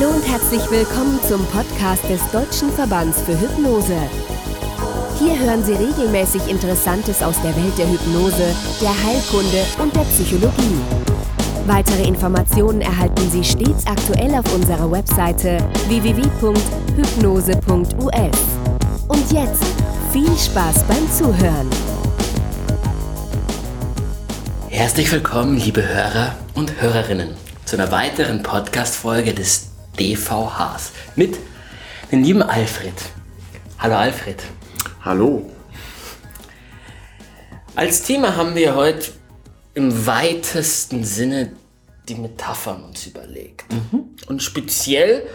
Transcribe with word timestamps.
Hallo 0.00 0.14
und 0.14 0.26
herzlich 0.26 0.62
willkommen 0.70 1.20
zum 1.28 1.44
Podcast 1.48 2.08
des 2.08 2.22
Deutschen 2.30 2.72
Verbands 2.72 3.20
für 3.20 3.38
Hypnose. 3.38 3.98
Hier 5.18 5.38
hören 5.38 5.62
Sie 5.62 5.74
regelmäßig 5.74 6.48
Interessantes 6.48 7.22
aus 7.22 7.36
der 7.42 7.54
Welt 7.54 7.76
der 7.76 7.86
Hypnose, 7.86 8.56
der 8.80 8.94
Heilkunde 9.04 9.62
und 9.78 9.94
der 9.94 10.04
Psychologie. 10.04 10.80
Weitere 11.66 12.04
Informationen 12.04 12.80
erhalten 12.80 13.30
Sie 13.30 13.44
stets 13.44 13.86
aktuell 13.86 14.34
auf 14.36 14.54
unserer 14.54 14.90
Webseite 14.90 15.58
www.hypnose.us. 15.88 18.38
Und 19.06 19.32
jetzt 19.32 19.62
viel 20.12 20.34
Spaß 20.34 20.82
beim 20.84 21.12
Zuhören. 21.12 21.68
Herzlich 24.70 25.12
willkommen, 25.12 25.58
liebe 25.58 25.86
Hörer 25.86 26.36
und 26.54 26.80
Hörerinnen, 26.80 27.34
zu 27.66 27.76
einer 27.76 27.92
weiteren 27.92 28.42
Podcast-Folge 28.42 29.34
des 29.34 29.69
DVHs 30.00 30.92
mit 31.14 31.38
dem 32.10 32.22
lieben 32.22 32.42
Alfred. 32.42 32.94
Hallo 33.78 33.96
Alfred. 33.96 34.42
Hallo. 35.04 35.50
Als 37.76 38.02
Thema 38.02 38.36
haben 38.36 38.54
wir 38.54 38.74
heute 38.74 39.12
im 39.74 40.06
weitesten 40.06 41.04
Sinne 41.04 41.52
die 42.08 42.14
Metaphern 42.14 42.82
uns 42.82 43.06
überlegt. 43.06 43.66
Und 44.26 44.42
speziell, 44.42 45.26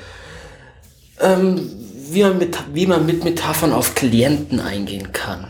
ähm, 1.19 1.71
wie, 2.09 2.23
man 2.23 2.37
mit, 2.37 2.57
wie 2.73 2.87
man 2.87 3.05
mit 3.05 3.23
Metaphern 3.23 3.71
auf 3.71 3.95
Klienten 3.95 4.59
eingehen 4.59 5.11
kann. 5.11 5.47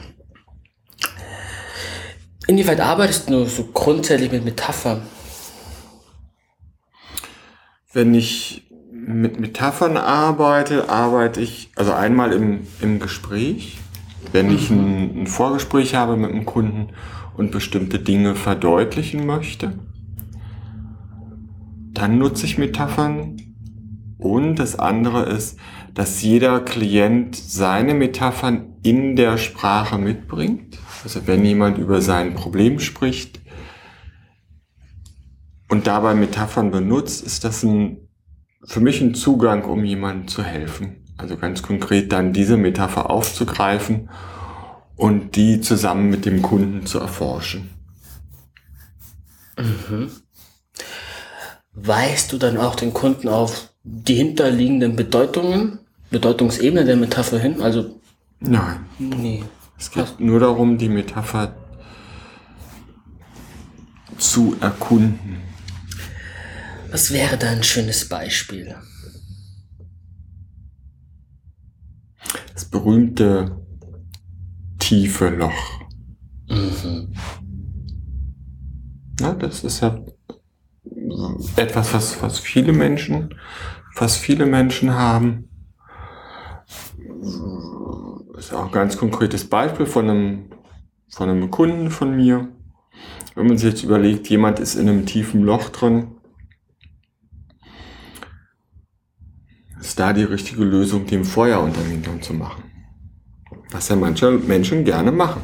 Inwieweit 2.47 2.79
arbeitest 2.79 3.29
du 3.29 3.45
so 3.45 3.65
grundsätzlich 3.73 4.31
mit 4.31 4.45
Metaphern? 4.45 5.01
Wenn 7.91 8.13
ich 8.13 8.64
mit 9.07 9.39
Metaphern 9.39 9.97
arbeite, 9.97 10.89
arbeite 10.89 11.39
ich 11.39 11.69
also 11.75 11.93
einmal 11.93 12.33
im, 12.33 12.61
im 12.81 12.99
Gespräch, 12.99 13.77
wenn 14.31 14.51
ich 14.51 14.71
ein, 14.71 15.21
ein 15.21 15.27
Vorgespräch 15.27 15.93
habe 15.93 16.17
mit 16.17 16.31
einem 16.31 16.45
Kunden 16.45 16.87
und 17.37 17.51
bestimmte 17.51 17.99
Dinge 17.99 18.33
verdeutlichen 18.33 19.27
möchte. 19.27 19.77
Dann 21.93 22.17
nutze 22.17 22.45
ich 22.45 22.57
Metaphern. 22.57 23.37
Und 24.17 24.55
das 24.55 24.79
andere 24.79 25.23
ist, 25.23 25.59
dass 25.93 26.21
jeder 26.23 26.59
Klient 26.61 27.35
seine 27.35 27.93
Metaphern 27.93 28.73
in 28.81 29.15
der 29.15 29.37
Sprache 29.37 29.97
mitbringt. 29.97 30.79
Also 31.03 31.27
wenn 31.27 31.45
jemand 31.45 31.77
über 31.77 32.01
sein 32.01 32.33
Problem 32.33 32.79
spricht 32.79 33.39
und 35.69 35.85
dabei 35.85 36.15
Metaphern 36.15 36.71
benutzt, 36.71 37.25
ist 37.25 37.43
das 37.43 37.63
ein, 37.63 38.04
für 38.65 38.79
mich 38.79 39.01
ein 39.01 39.15
Zugang, 39.15 39.63
um 39.63 39.83
jemandem 39.85 40.27
zu 40.27 40.43
helfen. 40.43 40.97
Also 41.17 41.37
ganz 41.37 41.61
konkret 41.61 42.11
dann 42.11 42.33
diese 42.33 42.57
Metapher 42.57 43.09
aufzugreifen 43.09 44.09
und 44.97 45.35
die 45.35 45.61
zusammen 45.61 46.09
mit 46.09 46.25
dem 46.25 46.41
Kunden 46.41 46.85
zu 46.85 46.99
erforschen. 46.99 47.69
Weißt 51.73 52.33
du 52.33 52.37
dann 52.37 52.57
auch 52.57 52.75
den 52.75 52.93
Kunden 52.93 53.29
auf 53.29 53.69
die 53.83 54.15
hinterliegenden 54.15 54.95
Bedeutungen, 54.95 55.79
Bedeutungsebene 56.09 56.85
der 56.85 56.97
Metapher 56.97 57.39
hin? 57.39 57.61
Also, 57.61 57.99
Nein, 58.39 58.85
nee. 58.99 59.43
es 59.77 59.91
geht 59.91 60.19
nur 60.19 60.39
darum, 60.39 60.77
die 60.77 60.89
Metapher 60.89 61.55
zu 64.17 64.55
erkunden. 64.59 65.37
Was 66.91 67.11
wäre 67.11 67.37
da 67.37 67.49
ein 67.49 67.63
schönes 67.63 68.07
Beispiel? 68.07 68.75
Das 72.53 72.65
berühmte 72.65 73.57
tiefe 74.79 75.29
Loch. 75.29 75.81
Ja, 79.19 79.33
das 79.33 79.63
ist 79.63 79.81
ja 79.81 79.99
etwas, 81.55 81.93
was, 81.93 82.21
was 82.21 82.39
viele 82.39 82.73
Menschen, 82.73 83.33
was 83.95 84.17
viele 84.17 84.45
Menschen 84.45 84.93
haben. 84.93 85.49
Das 88.33 88.45
ist 88.45 88.53
auch 88.53 88.65
ein 88.65 88.71
ganz 88.71 88.97
konkretes 88.97 89.49
Beispiel 89.49 89.85
von 89.85 90.09
einem, 90.09 90.49
von 91.09 91.29
einem 91.29 91.49
Kunden 91.49 91.89
von 91.89 92.15
mir. 92.15 92.49
Wenn 93.35 93.47
man 93.47 93.57
sich 93.57 93.71
jetzt 93.71 93.83
überlegt, 93.83 94.29
jemand 94.29 94.59
ist 94.59 94.75
in 94.75 94.87
einem 94.87 95.05
tiefen 95.05 95.43
Loch 95.43 95.69
drin, 95.69 96.14
ist 99.79 99.99
da 99.99 100.13
die 100.13 100.23
richtige 100.23 100.63
Lösung, 100.63 101.05
dem 101.05 101.25
Feuer 101.25 101.61
unter 101.61 101.81
den 101.81 101.91
Hintern 101.91 102.21
zu 102.21 102.33
machen. 102.33 102.63
Was 103.71 103.89
ja 103.89 103.95
manche 103.95 104.31
Menschen 104.31 104.85
gerne 104.85 105.11
machen. 105.11 105.41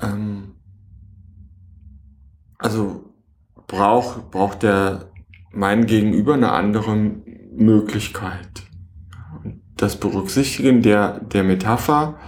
Ähm, 0.00 0.54
also 2.58 3.14
braucht 3.66 4.30
braucht 4.30 4.62
der 4.62 5.12
mein 5.52 5.86
Gegenüber 5.86 6.34
eine 6.34 6.52
andere 6.52 6.96
Möglichkeit. 6.96 8.62
Das 9.76 9.96
Berücksichtigen 9.96 10.82
der, 10.82 11.20
der 11.20 11.44
Metapher 11.44 12.18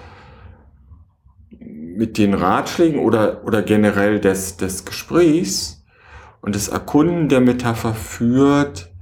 mit 1.58 2.18
den 2.18 2.34
Ratschlägen 2.34 2.98
oder, 3.00 3.44
oder 3.44 3.62
generell 3.62 4.20
des, 4.20 4.56
des 4.56 4.84
Gesprächs 4.84 5.84
und 6.40 6.54
das 6.54 6.68
Erkunden 6.68 7.28
der 7.28 7.40
Metapher 7.40 7.94
führt 7.94 8.93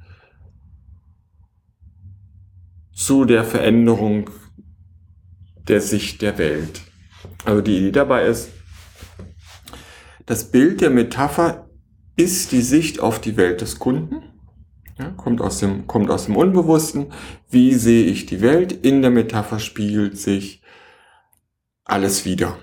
zu 3.05 3.25
der 3.25 3.45
Veränderung 3.45 4.31
der 5.69 5.81
Sicht 5.81 6.23
der 6.23 6.39
Welt. 6.39 6.83
Also 7.45 7.61
die 7.61 7.79
Idee 7.79 7.93
dabei 7.93 8.27
ist, 8.27 8.51
das 10.27 10.51
Bild 10.51 10.81
der 10.81 10.91
Metapher 10.91 11.69
ist 12.17 12.53
die 12.53 12.63
Sicht 12.63 13.01
auf 13.01 13.21
die 13.21 13.37
Welt 13.37 13.61
des 13.61 13.79
Kunden. 13.79 14.23
Ja, 14.99 15.11
kommt, 15.11 15.41
aus 15.41 15.59
dem, 15.59 15.87
kommt 15.87 16.11
aus 16.11 16.27
dem 16.27 16.37
Unbewussten. 16.37 17.13
Wie 17.51 17.75
sehe 17.75 18.05
ich 18.05 18.27
die 18.27 18.41
Welt? 18.41 18.73
In 18.73 19.03
der 19.03 19.11
Metapher 19.11 19.59
spiegelt 19.59 20.19
sich 20.19 20.63
alles 21.85 22.25
wieder. 22.25 22.57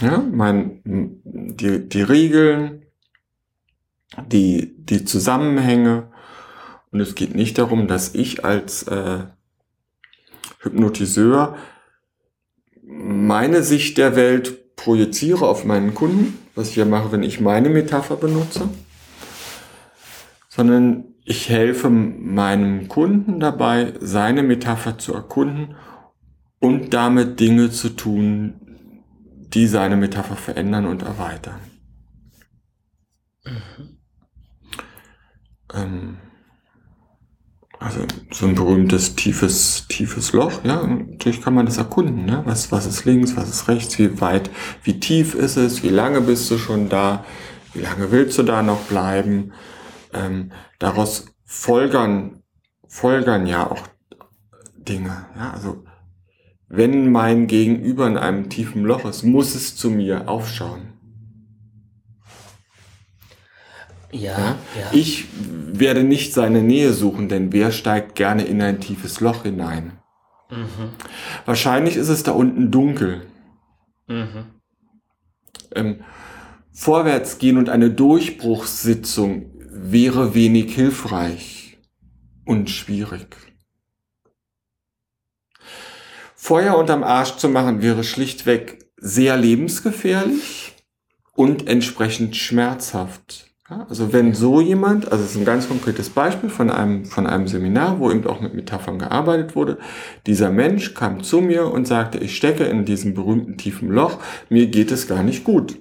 Ja, 0.00 0.18
mein, 0.18 0.80
die, 0.84 1.88
die 1.88 2.02
Regeln, 2.02 2.86
die, 4.26 4.74
die 4.78 5.04
Zusammenhänge. 5.04 6.10
Und 6.94 7.00
es 7.00 7.16
geht 7.16 7.34
nicht 7.34 7.58
darum, 7.58 7.88
dass 7.88 8.14
ich 8.14 8.44
als 8.44 8.84
äh, 8.84 9.24
Hypnotiseur 10.60 11.56
meine 12.84 13.64
Sicht 13.64 13.98
der 13.98 14.14
Welt 14.14 14.76
projiziere 14.76 15.48
auf 15.48 15.64
meinen 15.64 15.94
Kunden, 15.94 16.38
was 16.54 16.68
ich 16.68 16.76
ja 16.76 16.84
mache, 16.84 17.10
wenn 17.10 17.24
ich 17.24 17.40
meine 17.40 17.68
Metapher 17.68 18.14
benutze, 18.14 18.68
sondern 20.48 21.06
ich 21.24 21.48
helfe 21.48 21.90
meinem 21.90 22.86
Kunden 22.86 23.40
dabei, 23.40 23.94
seine 23.98 24.44
Metapher 24.44 24.96
zu 24.96 25.14
erkunden 25.14 25.74
und 26.60 26.94
damit 26.94 27.40
Dinge 27.40 27.72
zu 27.72 27.88
tun, 27.88 28.54
die 29.52 29.66
seine 29.66 29.96
Metapher 29.96 30.36
verändern 30.36 30.86
und 30.86 31.02
erweitern. 31.02 31.58
Ähm, 35.74 36.18
also 37.84 38.00
so 38.30 38.46
ein 38.46 38.54
berühmtes 38.54 39.14
tiefes, 39.14 39.86
tiefes 39.88 40.32
Loch, 40.32 40.64
ja, 40.64 40.86
natürlich 40.86 41.42
kann 41.42 41.54
man 41.54 41.66
das 41.66 41.76
erkunden, 41.76 42.24
ne? 42.24 42.42
Was, 42.46 42.72
was 42.72 42.86
ist 42.86 43.04
links, 43.04 43.36
was 43.36 43.50
ist 43.50 43.68
rechts, 43.68 43.98
wie 43.98 44.20
weit, 44.20 44.50
wie 44.82 44.98
tief 44.98 45.34
ist 45.34 45.56
es, 45.56 45.82
wie 45.82 45.90
lange 45.90 46.22
bist 46.22 46.50
du 46.50 46.56
schon 46.56 46.88
da, 46.88 47.24
wie 47.74 47.82
lange 47.82 48.10
willst 48.10 48.38
du 48.38 48.42
da 48.42 48.62
noch 48.62 48.80
bleiben? 48.84 49.52
Ähm, 50.14 50.50
daraus 50.78 51.26
folgern, 51.44 52.42
folgern 52.88 53.46
ja 53.46 53.70
auch 53.70 53.86
Dinge, 54.78 55.26
ja, 55.36 55.50
also 55.52 55.84
wenn 56.68 57.12
mein 57.12 57.46
Gegenüber 57.46 58.06
in 58.06 58.16
einem 58.16 58.48
tiefen 58.48 58.84
Loch 58.84 59.04
ist, 59.04 59.22
muss 59.22 59.54
es 59.54 59.76
zu 59.76 59.90
mir 59.90 60.28
aufschauen. 60.28 60.93
Ja, 64.14 64.56
ja. 64.78 64.90
Ich 64.92 65.26
werde 65.34 66.04
nicht 66.04 66.32
seine 66.32 66.62
Nähe 66.62 66.92
suchen, 66.92 67.28
denn 67.28 67.52
wer 67.52 67.72
steigt 67.72 68.14
gerne 68.14 68.44
in 68.44 68.62
ein 68.62 68.80
tiefes 68.80 69.20
Loch 69.20 69.42
hinein? 69.42 69.98
Wahrscheinlich 71.46 71.96
ist 71.96 72.08
es 72.08 72.22
da 72.22 72.32
unten 72.32 72.70
dunkel. 72.70 73.26
Ähm, 75.74 76.04
vorwärts 76.72 77.38
gehen 77.38 77.58
und 77.58 77.68
eine 77.68 77.90
Durchbruchssitzung 77.90 79.50
wäre 79.70 80.34
wenig 80.34 80.74
hilfreich 80.74 81.78
und 82.44 82.70
schwierig. 82.70 83.36
Feuer 86.36 86.76
unterm 86.76 87.02
Arsch 87.02 87.36
zu 87.36 87.48
machen 87.48 87.82
wäre 87.82 88.04
schlichtweg 88.04 88.86
sehr 88.96 89.36
lebensgefährlich 89.36 90.74
und 91.34 91.66
entsprechend 91.66 92.36
schmerzhaft. 92.36 93.53
Also 93.88 94.12
wenn 94.12 94.34
so 94.34 94.60
jemand, 94.60 95.10
also 95.10 95.24
es 95.24 95.30
ist 95.30 95.36
ein 95.36 95.44
ganz 95.44 95.68
konkretes 95.68 96.10
Beispiel 96.10 96.50
von 96.50 96.70
einem, 96.70 97.04
von 97.04 97.26
einem 97.26 97.48
Seminar, 97.48 97.98
wo 97.98 98.10
eben 98.10 98.26
auch 98.26 98.40
mit 98.40 98.54
Metaphern 98.54 98.98
gearbeitet 98.98 99.56
wurde, 99.56 99.78
dieser 100.26 100.50
Mensch 100.50 100.94
kam 100.94 101.22
zu 101.22 101.40
mir 101.40 101.70
und 101.70 101.86
sagte, 101.86 102.18
ich 102.18 102.36
stecke 102.36 102.64
in 102.64 102.84
diesem 102.84 103.14
berühmten 103.14 103.56
tiefen 103.56 103.90
Loch, 103.90 104.18
mir 104.48 104.66
geht 104.68 104.90
es 104.90 105.06
gar 105.06 105.22
nicht 105.22 105.44
gut. 105.44 105.76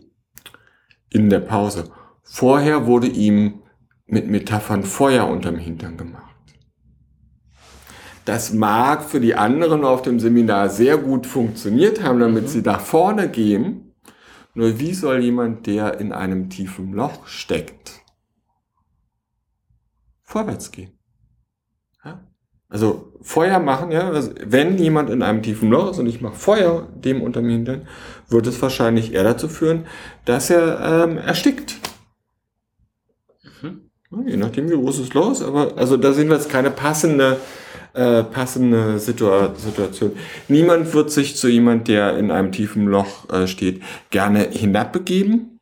In 1.09 1.29
der 1.29 1.39
Pause. 1.39 1.91
Vorher 2.23 2.87
wurde 2.87 3.07
ihm 3.07 3.61
mit 4.05 4.29
Metaphern 4.29 4.83
Feuer 4.83 5.27
unterm 5.27 5.57
Hintern 5.57 5.97
gemacht. 5.97 6.23
Das 8.25 8.53
mag 8.53 9.03
für 9.03 9.19
die 9.19 9.35
anderen 9.35 9.83
auf 9.83 10.01
dem 10.01 10.19
Seminar 10.19 10.69
sehr 10.69 10.97
gut 10.97 11.27
funktioniert 11.27 12.01
haben, 12.01 12.19
damit 12.19 12.43
mhm. 12.43 12.47
sie 12.47 12.61
nach 12.61 12.79
vorne 12.79 13.29
gehen. 13.29 13.82
Nur 14.53 14.79
wie 14.79 14.93
soll 14.93 15.23
jemand, 15.23 15.65
der 15.65 15.99
in 15.99 16.11
einem 16.11 16.49
tiefen 16.49 16.93
Loch 16.93 17.25
steckt, 17.27 18.01
vorwärts 20.21 20.71
gehen? 20.71 20.91
Ja? 22.05 22.27
Also 22.69 23.13
Feuer 23.21 23.59
machen, 23.59 23.91
ja, 23.91 24.09
also 24.09 24.31
wenn 24.43 24.77
jemand 24.77 25.09
in 25.09 25.23
einem 25.23 25.41
tiefen 25.41 25.69
Loch 25.69 25.91
ist 25.91 25.99
und 25.99 26.07
ich 26.07 26.21
mache 26.21 26.35
Feuer 26.35 26.87
dem 26.93 27.21
unter 27.21 27.41
mir 27.41 27.53
hintern, 27.53 27.87
wird 28.29 28.45
es 28.45 28.61
wahrscheinlich 28.61 29.13
eher 29.13 29.23
dazu 29.23 29.47
führen, 29.47 29.85
dass 30.25 30.49
er 30.49 31.05
ähm, 31.05 31.17
erstickt. 31.17 31.75
Je 34.25 34.37
nachdem, 34.37 34.69
wie 34.69 34.75
groß 34.75 34.99
es 34.99 35.09
ist, 35.09 35.41
aber 35.41 35.73
also 35.75 35.97
da 35.97 36.13
sehen 36.13 36.29
wir 36.29 36.35
jetzt 36.35 36.49
keine 36.49 36.71
passende 36.71 37.37
äh, 37.93 38.23
passende 38.23 38.97
Situa 38.99 39.53
Situation. 39.55 40.13
Niemand 40.47 40.93
wird 40.93 41.11
sich 41.11 41.35
zu 41.35 41.47
jemand, 41.47 41.87
der 41.87 42.17
in 42.17 42.31
einem 42.31 42.51
tiefen 42.51 42.87
Loch 42.87 43.29
äh, 43.29 43.47
steht, 43.47 43.83
gerne 44.09 44.47
hinabbegeben. 44.49 45.59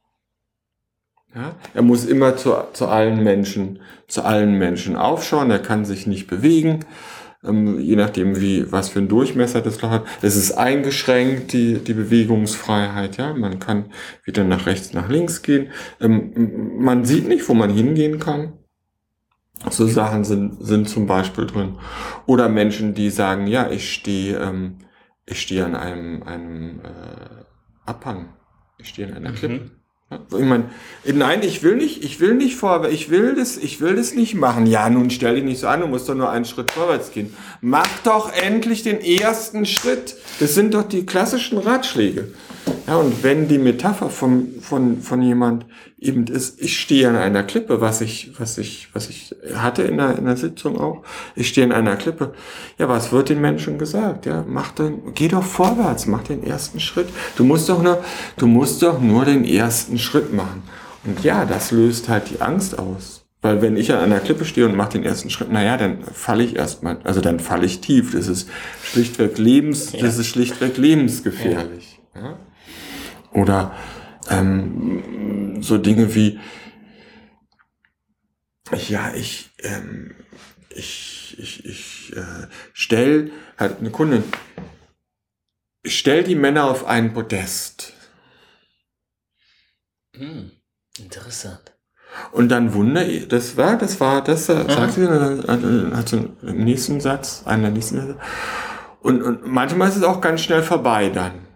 Ja? 1.36 1.56
Er 1.74 1.81
muss 1.81 2.06
immer 2.06 2.38
zu, 2.38 2.53
zu 2.74 2.88
allen 2.88 3.24
Menschen, 3.24 3.80
zu 4.07 4.24
allen 4.24 4.57
Menschen 4.57 4.95
aufschauen. 4.95 5.51
Er 5.51 5.59
kann 5.59 5.86
sich 5.86 6.07
nicht 6.07 6.27
bewegen. 6.27 6.86
Ähm, 7.43 7.79
je 7.79 7.95
nachdem, 7.95 8.39
wie, 8.39 8.71
was 8.71 8.89
für 8.89 8.99
ein 8.99 9.07
Durchmesser 9.07 9.61
das 9.61 9.81
Loch 9.81 9.89
hat. 9.89 10.05
Es 10.21 10.35
ist 10.35 10.51
eingeschränkt, 10.51 11.53
die, 11.53 11.79
die 11.79 11.93
Bewegungsfreiheit, 11.93 13.17
ja. 13.17 13.33
Man 13.33 13.59
kann 13.59 13.91
wieder 14.23 14.43
nach 14.43 14.67
rechts, 14.67 14.93
nach 14.93 15.09
links 15.09 15.41
gehen. 15.41 15.69
Ähm, 15.99 16.77
man 16.77 17.03
sieht 17.05 17.27
nicht, 17.27 17.47
wo 17.49 17.53
man 17.53 17.71
hingehen 17.71 18.19
kann. 18.19 18.53
So 19.69 19.85
Sachen 19.88 20.23
sind, 20.23 20.63
sind 20.63 20.89
zum 20.89 21.05
Beispiel 21.05 21.45
drin. 21.45 21.77
Oder 22.25 22.49
Menschen, 22.49 22.93
die 22.93 23.09
sagen, 23.09 23.47
ja, 23.47 23.69
ich 23.69 23.93
stehe, 23.93 24.39
ähm, 24.39 24.79
ich 25.25 25.41
stehe 25.41 25.65
an 25.65 25.75
einem, 25.75 26.23
einem 26.23 26.79
äh, 26.79 27.43
Abhang. 27.85 28.33
Ich 28.77 28.89
stehe 28.89 29.07
an 29.07 29.13
einer 29.13 29.31
mhm. 29.31 29.35
Klippe. 29.35 29.80
Ich 30.11 30.45
meine, 30.45 30.65
nein, 31.05 31.41
ich 31.41 31.63
will 31.63 31.75
nicht, 31.75 32.03
ich 32.03 32.19
will 32.19 32.33
nicht 32.33 32.57
vor, 32.57 32.89
ich 32.89 33.09
will 33.09 33.33
das, 33.35 33.55
ich 33.55 33.79
will 33.79 33.95
das 33.95 34.13
nicht 34.13 34.35
machen. 34.35 34.65
Ja, 34.65 34.89
nun 34.89 35.09
stell 35.09 35.35
dich 35.35 35.43
nicht 35.45 35.59
so 35.59 35.67
an, 35.67 35.79
du 35.79 35.87
musst 35.87 36.09
doch 36.09 36.15
nur 36.15 36.29
einen 36.29 36.43
Schritt 36.43 36.69
vorwärts 36.69 37.11
gehen. 37.11 37.33
Mach 37.61 37.87
doch 38.03 38.31
endlich 38.33 38.83
den 38.83 38.99
ersten 38.99 39.65
Schritt. 39.65 40.15
Das 40.39 40.53
sind 40.53 40.73
doch 40.73 40.83
die 40.83 41.05
klassischen 41.05 41.57
Ratschläge. 41.57 42.33
Ja, 42.87 42.95
und 42.97 43.23
wenn 43.23 43.47
die 43.47 43.57
Metapher 43.57 44.09
von, 44.09 44.47
von, 44.61 45.01
von 45.01 45.21
jemand 45.21 45.65
eben 45.99 46.25
ist, 46.27 46.59
ich 46.59 46.79
stehe 46.79 47.07
an 47.07 47.15
einer 47.15 47.43
Klippe, 47.43 47.79
was 47.79 48.01
ich, 48.01 48.31
was 48.39 48.57
ich, 48.57 48.89
was 48.93 49.09
ich 49.09 49.35
hatte 49.55 49.83
in 49.83 49.97
der, 49.97 50.17
in 50.17 50.25
der 50.25 50.37
Sitzung 50.37 50.79
auch, 50.79 51.03
ich 51.35 51.49
stehe 51.49 51.65
an 51.65 51.71
einer 51.71 51.95
Klippe. 51.95 52.33
Ja, 52.77 52.89
was 52.89 53.11
wird 53.11 53.29
den 53.29 53.39
Menschen 53.39 53.77
gesagt? 53.77 54.25
Ja, 54.25 54.43
mach 54.47 54.71
dann, 54.71 55.13
geh 55.13 55.27
doch 55.27 55.43
vorwärts, 55.43 56.07
mach 56.07 56.23
den 56.23 56.43
ersten 56.43 56.79
Schritt. 56.79 57.09
Du 57.35 57.43
musst 57.43 57.69
doch 57.69 57.81
nur, 57.81 58.03
du 58.37 58.47
musst 58.47 58.81
doch 58.81 58.99
nur 58.99 59.25
den 59.25 59.45
ersten 59.45 59.99
Schritt 59.99 60.33
machen. 60.33 60.63
Und 61.03 61.23
ja, 61.23 61.45
das 61.45 61.71
löst 61.71 62.09
halt 62.09 62.29
die 62.29 62.41
Angst 62.41 62.77
aus. 62.77 63.25
Weil 63.41 63.61
wenn 63.63 63.75
ich 63.75 63.91
an 63.91 63.99
einer 63.99 64.19
Klippe 64.19 64.45
stehe 64.45 64.67
und 64.67 64.75
mache 64.75 64.93
den 64.93 65.03
ersten 65.03 65.31
Schritt, 65.31 65.51
naja, 65.51 65.75
dann 65.75 66.03
falle 66.03 66.43
ich 66.43 66.55
erstmal, 66.55 66.99
also 67.03 67.21
dann 67.21 67.39
falle 67.39 67.65
ich 67.65 67.81
tief. 67.81 68.13
Das 68.13 68.27
ist 68.27 68.47
schlichtweg 68.83 69.37
lebens, 69.39 69.93
ja. 69.93 70.01
das 70.01 70.17
ist 70.19 70.27
schlichtweg 70.27 70.77
lebensgefährlich. 70.77 71.99
Ja. 72.13 72.21
Ja? 72.21 72.37
Oder 73.33 73.75
ähm, 74.29 75.61
so 75.61 75.77
Dinge 75.77 76.13
wie, 76.15 76.39
ja, 78.87 79.13
ich, 79.13 79.51
ähm, 79.59 80.15
ich, 80.69 81.37
ich, 81.39 81.65
ich 81.65 82.13
äh, 82.15 82.47
stell, 82.73 83.31
halt 83.57 83.79
eine 83.79 83.91
Kundin, 83.91 84.23
ich 85.83 85.97
stell 85.97 86.23
die 86.23 86.35
Männer 86.35 86.65
auf 86.65 86.85
einen 86.85 87.13
Podest. 87.13 87.93
Hm, 90.15 90.51
interessant. 90.99 91.73
Und 92.33 92.49
dann 92.49 92.73
wunder, 92.73 93.05
das 93.05 93.55
war, 93.55 93.77
das 93.77 93.99
war, 93.99 94.23
das 94.23 94.49
äh, 94.49 94.65
sagt 94.69 94.93
sie, 94.93 95.05
dann 95.05 95.95
hat 95.95 96.09
sie 96.09 96.29
im 96.41 96.63
nächsten 96.63 96.99
Satz, 96.99 97.43
einen 97.45 97.63
der 97.63 97.71
nächsten 97.71 97.95
Sätze. 97.95 98.19
Und, 99.01 99.21
und 99.23 99.47
manchmal 99.47 99.89
ist 99.89 99.95
es 99.95 100.03
auch 100.03 100.21
ganz 100.21 100.41
schnell 100.41 100.61
vorbei 100.61 101.09
dann. 101.09 101.47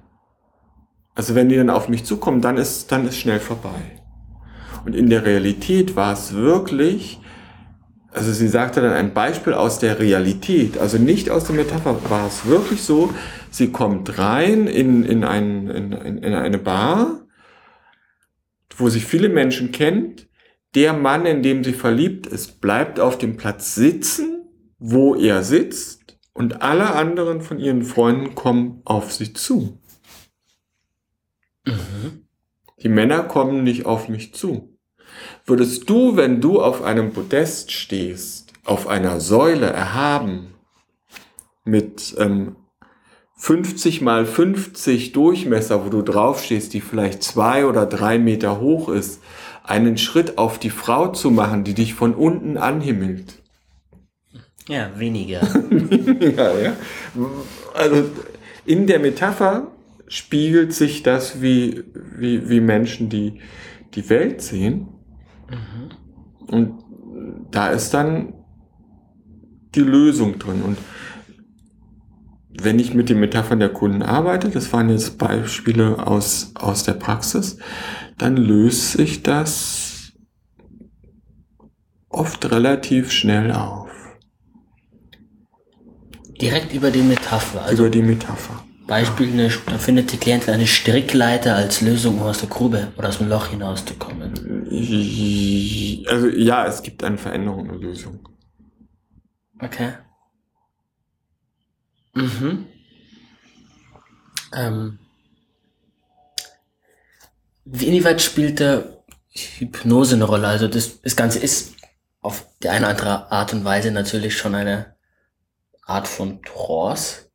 Also 1.16 1.34
wenn 1.34 1.50
die 1.50 1.56
dann 1.56 1.70
auf 1.70 1.88
mich 1.88 2.04
zukommen, 2.04 2.42
dann 2.42 2.58
ist, 2.58 2.92
dann 2.92 3.08
ist 3.08 3.18
schnell 3.18 3.40
vorbei. 3.40 4.02
Und 4.86 4.96
in 4.96 5.10
der 5.10 5.26
Realität 5.26 5.96
war 5.96 6.14
es 6.14 6.34
wirklich, 6.34 7.20
also 8.12 8.32
sie 8.32 8.50
sagte 8.50 8.82
dann 8.82 8.92
ein 8.92 9.14
Beispiel 9.14 9.54
aus 9.54 9.80
der 9.80 9.98
Realität, 10.00 10.78
also 10.78 10.98
nicht 10.98 11.30
aus 11.30 11.46
der 11.46 11.56
Metapher, 11.56 11.98
war 12.10 12.28
es 12.28 12.46
wirklich 12.46 12.84
so, 12.84 13.14
sie 13.50 13.72
kommt 13.72 14.20
rein 14.20 14.68
in, 14.68 15.04
in, 15.04 15.24
ein, 15.24 15.70
in, 15.70 15.92
in 15.94 16.34
eine 16.34 16.58
Bar, 16.58 17.22
wo 18.78 18.90
sich 18.90 19.06
viele 19.06 19.30
Menschen 19.30 19.72
kennt, 19.72 20.28
der 20.76 20.92
Mann, 20.92 21.26
in 21.26 21.42
dem 21.42 21.64
sie 21.64 21.74
verliebt 21.74 22.28
ist, 22.28 22.60
bleibt 22.60 23.00
auf 23.00 23.18
dem 23.18 23.38
Platz 23.38 23.74
sitzen, 23.76 24.44
wo 24.78 25.16
er 25.16 25.42
sitzt, 25.42 26.06
und 26.34 26.62
alle 26.62 26.94
anderen 26.94 27.40
von 27.40 27.60
ihren 27.60 27.84
Freunden 27.84 28.36
kommen 28.36 28.82
auf 28.84 29.14
sie 29.14 29.32
zu. 29.32 29.80
Mhm. 31.66 32.26
Die 32.82 32.90
Männer 32.90 33.24
kommen 33.24 33.64
nicht 33.64 33.86
auf 33.86 34.10
mich 34.10 34.34
zu. 34.34 34.78
Würdest 35.46 35.90
du, 35.90 36.18
wenn 36.18 36.42
du 36.42 36.62
auf 36.62 36.82
einem 36.82 37.14
Podest 37.14 37.72
stehst, 37.72 38.54
auf 38.66 38.88
einer 38.88 39.20
Säule 39.20 39.68
erhaben, 39.68 40.54
mit 41.64 42.16
ähm, 42.18 42.56
50 43.38 44.01
mal 44.01 44.25
50 44.25 45.12
Durchmesser, 45.12 45.86
wo 45.86 45.89
du 45.89 46.01
draufstehst, 46.01 46.74
die 46.74 46.82
vielleicht 46.82 47.24
zwei 47.24 47.66
oder 47.66 47.86
drei 47.86 48.18
Meter 48.18 48.60
hoch 48.60 48.89
ist, 48.89 49.22
einen 49.63 49.98
Schritt 49.98 50.38
auf 50.38 50.60
die 50.60 50.70
Frau 50.70 51.08
zu 51.08 51.32
machen, 51.32 51.63
die 51.63 51.74
dich 51.74 51.94
von 51.94 52.13
unten 52.13 52.58
anhimmelt. 52.58 53.42
Ja, 54.68 54.89
weniger. 54.98 55.42
ja, 56.20 56.58
ja. 56.58 56.74
Also 57.74 58.10
in 58.66 58.88
der 58.88 59.00
Metapher 59.00 59.68
spiegelt 60.08 60.74
sich 60.74 61.04
das, 61.04 61.42
wie, 61.42 61.84
wie, 62.18 62.50
wie 62.50 62.60
Menschen 62.60 63.10
die, 63.10 63.40
die 63.94 64.10
Welt 64.10 64.42
sehen. 64.42 64.88
Mhm. 65.50 66.48
Und 66.48 66.86
da 67.52 67.70
ist 67.70 67.94
dann 67.94 68.34
die 69.74 69.82
Lösung 69.82 70.40
drin. 70.40 70.62
Und 70.62 70.78
wenn 72.62 72.80
ich 72.80 72.94
mit 72.94 73.10
den 73.10 73.20
Metaphern 73.20 73.60
der 73.60 73.70
Kunden 73.70 74.02
arbeite, 74.02 74.50
das 74.50 74.72
waren 74.72 74.90
jetzt 74.90 75.18
Beispiele 75.18 76.06
aus, 76.06 76.52
aus 76.56 76.84
der 76.84 76.94
Praxis, 76.94 77.58
dann 78.18 78.38
löst 78.38 78.94
sich 78.94 79.24
das 79.24 80.14
oft 82.10 82.50
relativ 82.52 83.12
schnell 83.12 83.52
auf. 83.52 83.90
Direkt 86.40 86.74
über 86.74 86.92
die 86.92 87.02
Metapher. 87.02 87.64
Also 87.64 87.84
über 87.84 87.90
die 87.90 88.02
Metapher. 88.02 88.64
Beispiel, 88.88 89.32
eine, 89.32 89.50
da 89.50 89.77
findet 89.77 90.12
die 90.12 90.18
Klientin 90.18 90.54
eine 90.54 90.68
Strickleiter 90.68 91.56
als 91.56 91.82
Lösung, 91.82 92.20
um 92.20 92.27
aus 92.27 92.39
der 92.39 92.50
Grube 92.50 92.92
oder 92.98 93.10
aus 93.10 93.18
dem 93.18 93.30
Loch 93.30 93.48
hinauszukommen. 93.48 94.34
Also 96.08 96.27
ja, 96.27 96.68
es 96.68 96.82
gibt 96.84 97.04
eine 97.04 97.18
Veränderung, 97.18 97.70
eine 97.70 97.77
Lösung. 97.77 98.27
Okay. 99.60 99.94
Mhm. 102.13 102.68
Ähm. 104.54 105.00
Inwieweit 107.65 108.22
spielt 108.22 108.62
da 108.62 108.84
Hypnose 109.30 110.15
eine 110.15 110.25
Rolle? 110.25 110.48
Also 110.48 110.68
das, 110.68 111.01
das 111.01 111.15
Ganze 111.15 111.39
ist 111.39 111.75
auf 112.22 112.46
die 112.62 112.70
eine 112.70 112.86
oder 112.86 112.89
andere 112.89 113.32
Art 113.32 113.54
und 113.54 113.65
Weise 113.65 113.92
natürlich 113.92 114.38
schon 114.38 114.54
eine 114.54 114.96
Art 115.86 116.08
von 116.08 116.42
Trance 116.44 117.25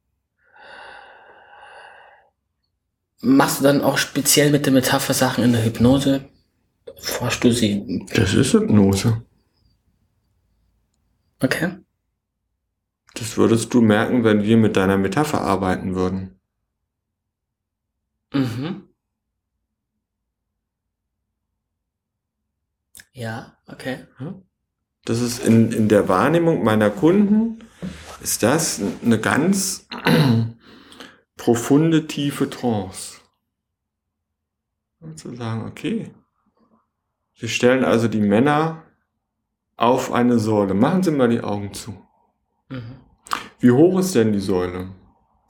Machst 3.21 3.61
du 3.61 3.65
dann 3.65 3.83
auch 3.83 3.99
speziell 3.99 4.50
mit 4.50 4.65
der 4.67 4.73
Metapher 4.73 5.15
Sachen 5.15 5.45
in 5.45 5.53
der 5.53 5.65
Hypnose? 5.65 6.25
Forschst 6.99 7.45
du 7.45 7.53
sie? 7.53 8.07
Das 8.15 8.35
ist 8.35 8.53
Hypnose. 8.53 9.23
Okay. 11.41 11.77
Das 13.15 13.37
würdest 13.37 13.73
du 13.75 13.81
merken, 13.81 14.25
wenn 14.25 14.43
wir 14.43 14.57
mit 14.57 14.77
deiner 14.77 14.97
Metapher 14.97 15.41
arbeiten 15.41 15.95
würden. 15.95 16.41
Mhm. 18.33 18.85
Ja, 23.12 23.57
okay. 23.67 24.07
Das 25.05 25.21
ist 25.21 25.45
in, 25.45 25.73
in 25.73 25.89
der 25.89 26.09
Wahrnehmung 26.09 26.62
meiner 26.62 26.91
Kunden, 26.91 27.59
ist 28.23 28.43
das 28.43 28.81
eine 29.05 29.19
ganz 29.19 29.87
profunde, 31.40 32.06
tiefe 32.06 32.50
Trance. 32.50 33.18
Und 35.00 35.18
zu 35.18 35.35
sagen, 35.35 35.64
okay, 35.66 36.11
Sie 37.35 37.49
stellen 37.49 37.82
also 37.82 38.09
die 38.09 38.20
Männer 38.20 38.82
auf 39.78 40.12
eine 40.12 40.38
Säule. 40.38 40.75
Machen 40.75 41.02
Sie 41.02 41.11
mal 41.11 41.30
die 41.30 41.40
Augen 41.40 41.73
zu. 41.73 41.92
Mhm. 42.68 42.97
Wie 43.59 43.70
hoch 43.70 44.00
ist 44.00 44.14
denn 44.14 44.35
die 44.35 44.40
Säule? 44.40 44.90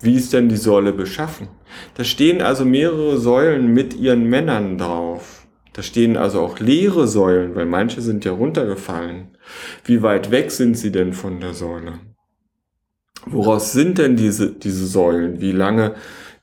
Wie 0.01 0.15
ist 0.15 0.33
denn 0.33 0.49
die 0.49 0.57
Säule 0.57 0.93
beschaffen? 0.93 1.49
Da 1.95 2.05
stehen 2.05 2.41
also 2.41 2.65
mehrere 2.65 3.19
Säulen 3.19 3.75
mit 3.75 3.95
ihren 3.95 4.25
Männern 4.31 4.79
drauf. 4.79 5.49
Da 5.73 5.83
stehen 5.83 6.17
also 6.17 6.41
auch 6.41 6.61
leere 6.61 7.09
Säulen, 7.09 7.57
weil 7.57 7.67
manche 7.67 8.01
sind 8.01 8.25
ja 8.25 8.31
runtergefallen. 8.31 9.37
Wie 9.85 10.03
weit 10.03 10.31
weg 10.31 10.53
sind 10.53 10.79
sie 10.79 10.93
denn 10.93 11.13
von 11.13 11.41
der 11.41 11.55
Säule? 11.55 11.99
Woraus 13.27 13.73
sind 13.73 13.99
denn 13.99 14.17
diese, 14.17 14.51
diese 14.51 14.87
Säulen? 14.87 15.41
Wie 15.41 15.53
lange 15.53 15.95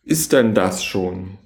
ist 0.04 0.32
denn 0.34 0.54
das 0.54 0.84
schon? 0.84 1.38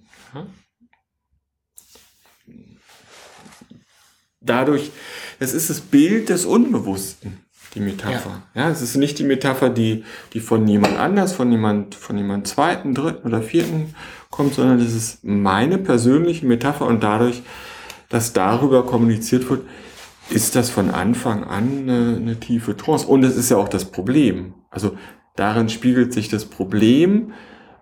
Dadurch, 4.42 4.92
es 5.40 5.54
ist 5.54 5.70
das 5.70 5.82
Bild 5.82 6.30
des 6.30 6.46
Unbewussten, 6.46 7.38
die 7.76 7.80
Metapher. 7.80 8.42
Ja, 8.56 8.70
es 8.70 8.82
ist 8.82 8.96
nicht 8.96 9.20
die 9.20 9.24
Metapher, 9.24 9.70
die, 9.70 10.04
die 10.34 10.40
von 10.40 10.68
jemand 10.68 10.98
anders, 10.98 11.34
von 11.34 11.52
jemand, 11.52 11.94
von 11.94 12.18
jemand 12.18 12.48
zweiten, 12.48 12.96
dritten 12.96 13.28
oder 13.28 13.44
vierten 13.44 13.94
kommt, 14.32 14.56
sondern 14.56 14.80
es 14.80 14.96
ist 14.96 15.24
meine 15.24 15.78
persönliche 15.78 16.48
Metapher 16.48 16.88
und 16.88 17.04
dadurch, 17.04 17.44
dass 18.10 18.34
darüber 18.34 18.84
kommuniziert 18.86 19.48
wird, 19.48 19.62
ist 20.32 20.56
das 20.56 20.72
von 20.72 20.90
Anfang 20.90 21.44
an 21.44 21.84
eine, 21.84 22.16
eine 22.16 22.40
tiefe 22.40 22.76
Trance. 22.76 23.06
Und 23.06 23.24
es 23.24 23.36
ist 23.36 23.52
ja 23.52 23.58
auch 23.58 23.70
das 23.70 23.86
Problem. 23.86 24.54
Also 24.70 24.98
darin 25.36 25.70
spiegelt 25.70 26.14
sich 26.14 26.30
das 26.30 26.46
Problem, 26.46 27.34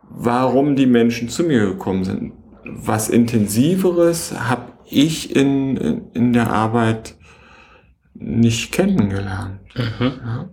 warum 0.09 0.75
die 0.75 0.85
Menschen 0.85 1.29
zu 1.29 1.43
mir 1.43 1.65
gekommen 1.65 2.03
sind. 2.03 2.33
Was 2.65 3.09
intensiveres 3.09 4.33
habe 4.39 4.73
ich 4.85 5.35
in, 5.35 5.77
in, 5.77 6.11
in 6.13 6.33
der 6.33 6.51
Arbeit 6.51 7.15
nicht 8.13 8.71
kennengelernt. 8.71 9.61
Ja. 9.75 10.49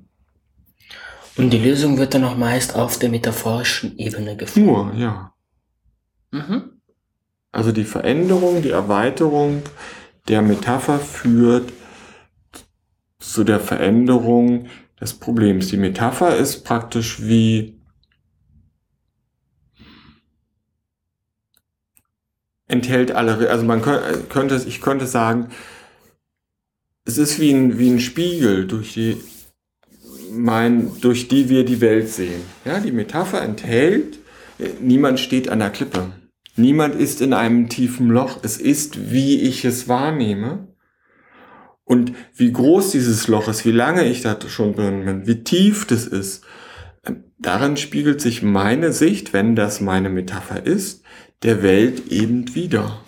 Und 1.37 1.51
die 1.51 1.59
Lösung 1.59 1.99
wird 1.99 2.15
dann 2.15 2.25
auch 2.25 2.37
meist 2.37 2.75
auf 2.75 2.99
der 2.99 3.11
metaphorischen 3.11 3.99
Ebene 3.99 4.37
gefunden. 4.37 4.67
Nur, 4.67 4.95
ja. 4.95 5.33
Mhm. 6.31 6.81
Also 7.53 7.73
die 7.73 7.85
Veränderung, 7.85 8.63
die 8.63 8.71
Erweiterung 8.71 9.63
der 10.29 10.43
Metapher 10.43 10.99
führt 10.99 11.73
zu 13.19 13.45
der 13.45 13.61
Veränderung 13.61 14.67
des 15.01 15.15
Problems. 15.15 15.69
Die 15.69 15.77
Metapher 15.77 16.37
ist 16.37 16.65
praktisch 16.65 17.23
wie 17.23 17.81
enthält 22.69 23.13
alle, 23.13 23.49
also 23.51 23.65
man 23.65 23.83
könnte, 23.83 24.63
ich 24.67 24.81
könnte 24.81 25.07
sagen, 25.07 25.49
es 27.05 27.19
ist 27.19 27.39
wie 27.39 27.53
ein, 27.53 27.79
wie 27.79 27.91
ein 27.91 28.01
Spiegel, 28.01 28.67
durch 28.67 28.95
die, 28.95 29.17
mein, 30.33 31.01
durch 31.01 31.29
die 31.29 31.49
wir 31.49 31.65
die 31.65 31.81
Welt 31.81 32.09
sehen. 32.09 32.43
Ja, 32.65 32.81
die 32.81 32.91
Metapher 32.91 33.43
enthält, 33.43 34.19
niemand 34.81 35.21
steht 35.21 35.49
an 35.49 35.61
der 35.61 35.71
Klippe. 35.71 36.11
Niemand 36.57 36.95
ist 36.95 37.21
in 37.21 37.33
einem 37.33 37.69
tiefen 37.69 38.09
Loch. 38.09 38.41
Es 38.43 38.57
ist, 38.57 39.13
wie 39.13 39.41
ich 39.43 39.65
es 39.65 39.89
wahrnehme. 39.89 40.69
Und 41.87 42.13
wie 42.35 42.53
groß 42.53 42.91
dieses 42.91 43.29
Loch 43.29 43.47
ist, 43.47 43.65
wie 43.65 43.71
lange 43.71 44.05
ich 44.05 44.21
da 44.21 44.37
schon 44.49 44.75
bin, 44.75 45.27
wie 45.27 45.45
tief 45.45 45.87
das 45.87 46.05
ist, 46.05 46.45
darin 47.39 47.77
spiegelt 47.77 48.21
sich 48.21 48.43
meine 48.43 48.93
Sicht, 48.93 49.33
wenn 49.33 49.55
das 49.55 49.81
meine 49.81 50.11
Metapher 50.11 50.67
ist, 50.67 51.05
der 51.45 51.63
Welt 51.63 52.11
eben 52.11 52.57
wieder. 52.57 52.99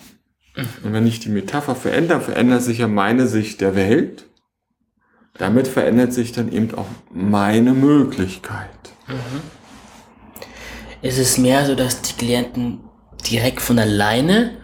Und 0.83 0.93
wenn 0.93 1.05
ich 1.05 1.19
die 1.19 1.29
Metapher 1.29 1.75
verändere, 1.75 2.21
verändert 2.21 2.63
sich 2.63 2.77
ja 2.77 2.87
meine 2.87 3.27
Sicht 3.27 3.59
der 3.59 3.75
Welt. 3.75 4.25
Damit 5.37 5.67
verändert 5.67 6.13
sich 6.13 6.31
dann 6.31 6.49
eben 6.49 6.73
auch 6.75 6.87
meine 7.11 7.73
Möglichkeit. 7.73 8.69
Mhm. 9.07 9.41
Ist 11.01 11.19
es 11.19 11.37
mehr 11.37 11.65
so, 11.65 11.75
dass 11.75 12.01
die 12.01 12.13
Klienten 12.13 12.79
direkt 13.29 13.59
von 13.59 13.77
alleine 13.77 14.57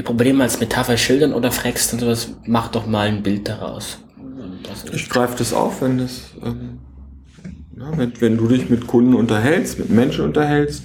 ihr 0.00 0.04
Problem 0.04 0.40
als 0.40 0.60
Metapher 0.60 0.96
schildern 0.96 1.34
oder 1.34 1.52
fragst 1.52 1.92
du 1.92 1.98
sowas, 1.98 2.34
mach 2.46 2.68
doch 2.68 2.86
mal 2.86 3.06
ein 3.06 3.22
Bild 3.22 3.48
daraus? 3.48 3.98
Ich 4.92 5.10
greife 5.10 5.36
das 5.36 5.52
auf, 5.52 5.82
wenn 5.82 5.98
das, 5.98 6.30
ähm, 6.42 6.78
ja, 7.76 7.96
wenn, 7.98 8.18
wenn 8.20 8.38
du 8.38 8.48
dich 8.48 8.70
mit 8.70 8.86
Kunden 8.86 9.14
unterhältst, 9.14 9.78
mit 9.78 9.90
Menschen 9.90 10.24
unterhältst, 10.24 10.84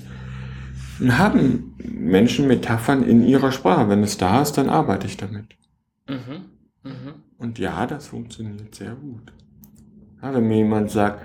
dann 0.99 1.17
haben 1.17 1.75
Menschen 1.77 2.47
Metaphern 2.47 3.03
in 3.03 3.25
ihrer 3.25 3.51
Sprache. 3.51 3.87
Wenn 3.89 4.03
es 4.03 4.17
da 4.17 4.41
ist, 4.41 4.53
dann 4.53 4.69
arbeite 4.69 5.07
ich 5.07 5.15
damit. 5.15 5.45
Mhm. 6.09 6.45
Mhm. 6.83 7.13
Und 7.37 7.57
ja, 7.59 7.85
das 7.87 8.07
funktioniert 8.07 8.75
sehr 8.75 8.95
gut. 8.95 9.31
Ja, 10.21 10.33
wenn 10.33 10.47
mir 10.47 10.57
jemand 10.57 10.91
sagt, 10.91 11.21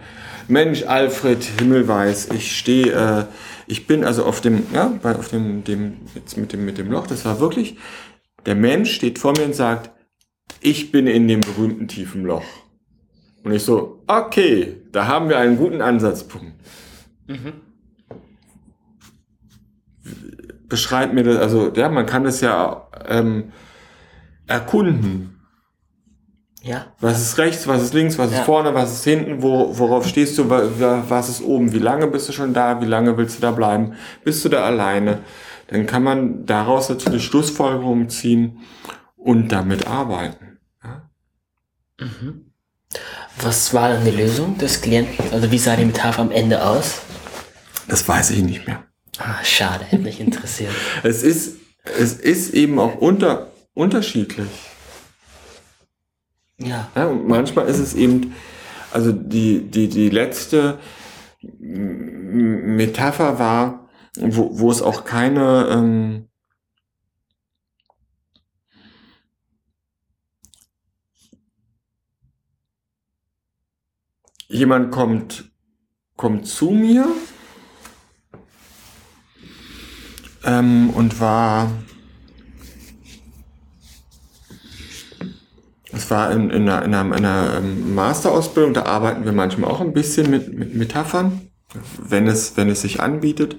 Mensch, 0.49 0.85
Alfred 0.85 1.43
Himmelweiß, 1.43 2.31
ich 2.35 2.57
stehe, 2.57 2.93
äh, 2.93 3.25
ich 3.71 3.87
bin 3.87 4.05
also 4.05 4.25
auf 4.25 4.41
dem, 4.41 4.67
ja, 4.75 4.93
bei, 5.01 5.15
auf 5.15 5.29
dem, 5.29 5.63
dem, 5.63 5.99
jetzt 6.15 6.37
mit 6.37 6.53
dem, 6.53 6.65
mit 6.65 6.77
dem 6.77 6.91
Loch, 6.91 7.07
das 7.07 7.25
war 7.25 7.39
wirklich, 7.39 7.77
der 8.45 8.57
Mensch 8.57 8.93
steht 8.93 9.19
vor 9.19 9.33
mir 9.37 9.45
und 9.45 9.55
sagt, 9.55 9.91
ich 10.61 10.91
bin 10.91 11.07
in 11.07 11.29
dem 11.29 11.41
berühmten 11.41 11.87
tiefen 11.87 12.25
Loch. 12.25 12.45
Und 13.45 13.53
ich 13.53 13.63
so, 13.63 14.03
okay, 14.09 14.83
da 14.91 15.07
haben 15.07 15.29
wir 15.29 15.39
einen 15.39 15.57
guten 15.57 15.83
Ansatzpunkt. 15.83 16.53
Mhm. 17.29 17.53
Beschreibt 20.69 21.15
mir 21.15 21.23
das, 21.23 21.37
also 21.39 21.73
ja, 21.75 21.89
man 21.89 22.07
kann 22.07 22.25
das 22.25 22.41
ja 22.41 22.89
ähm, 23.07 23.53
erkunden. 24.47 25.40
Ja. 26.63 26.87
Was 27.01 27.21
ist 27.21 27.39
rechts, 27.39 27.67
was 27.67 27.83
ist 27.83 27.95
links, 27.95 28.19
was 28.19 28.33
ist 28.33 28.41
vorne, 28.41 28.75
was 28.75 28.93
ist 28.93 29.05
hinten, 29.05 29.43
wo, 29.43 29.79
worauf 29.79 30.07
stehst 30.07 30.37
du, 30.37 30.51
was 30.51 31.29
ist 31.29 31.43
oben, 31.43 31.73
wie 31.73 31.79
lange 31.79 32.07
bist 32.07 32.29
du 32.29 32.33
schon 32.33 32.53
da, 32.53 32.81
wie 32.83 32.87
lange 32.87 33.17
willst 33.17 33.39
du 33.39 33.41
da 33.41 33.51
bleiben, 33.51 33.95
bist 34.25 34.45
du 34.45 34.51
da 34.51 34.65
alleine? 34.65 35.21
Dann 35.69 35.87
kann 35.87 36.03
man 36.03 36.45
daraus 36.47 36.89
natürlich 36.89 37.25
Schlussfolgerungen 37.25 38.11
ziehen 38.11 38.59
und 39.17 39.49
damit 39.49 39.87
arbeiten. 39.87 40.59
Ja? 40.83 41.11
Mhm. 41.99 42.53
Was 43.41 43.73
war 43.73 43.89
dann 43.91 44.05
die 44.05 44.11
Lösung 44.11 44.59
des 44.59 44.83
Klienten? 44.83 45.33
Also 45.33 45.51
wie 45.51 45.59
sah 45.59 45.77
die 45.77 45.85
Metapher 45.85 46.21
am 46.21 46.33
Ende 46.33 46.65
aus? 46.65 47.01
Das 47.89 48.07
weiß 48.07 48.31
ich 48.31 48.43
nicht 48.43 48.67
mehr. 48.67 48.85
Ah, 49.19 49.43
schade, 49.45 49.85
hätte 49.85 50.03
mich 50.03 50.21
interessiert. 50.21 50.73
es 51.03 51.23
ist, 51.23 51.57
es 51.85 52.15
ist 52.15 52.53
eben 52.53 52.79
auch 52.79 52.97
unter, 52.97 53.51
unterschiedlich. 53.73 54.49
Ja. 56.61 56.89
ja. 56.95 57.07
Und 57.07 57.27
manchmal 57.27 57.67
ist 57.67 57.79
es 57.79 57.95
eben, 57.95 58.35
also 58.93 59.13
die, 59.13 59.71
die, 59.71 59.89
die 59.89 60.11
letzte 60.11 60.79
Metapher 61.43 63.39
war, 63.39 63.89
wo, 64.19 64.59
wo 64.59 64.71
es 64.71 64.83
auch 64.83 65.05
keine, 65.05 65.69
ähm, 65.71 66.29
jemand 74.49 74.91
kommt, 74.91 75.51
kommt 76.17 76.47
zu 76.47 76.71
mir 76.71 77.07
ähm, 80.45 80.91
und 80.91 81.21
war 81.21 81.71
Es 85.93 86.11
war 86.11 86.31
in, 86.31 86.51
in, 86.51 86.69
einer, 86.69 86.85
in 86.85 86.95
einer, 86.95 87.17
in 87.17 87.25
einer 87.25 87.59
ähm, 87.59 87.95
Masterausbildung, 87.95 88.75
da 88.75 88.85
arbeiten 88.85 89.25
wir 89.25 89.33
manchmal 89.33 89.71
auch 89.71 89.81
ein 89.81 89.93
bisschen 89.93 90.31
mit, 90.31 90.57
mit 90.57 90.75
Metaphern, 90.75 91.41
wenn 91.99 92.27
es, 92.27 92.57
wenn 92.57 92.69
es 92.69 92.83
sich 92.83 93.01
anbietet. 93.01 93.57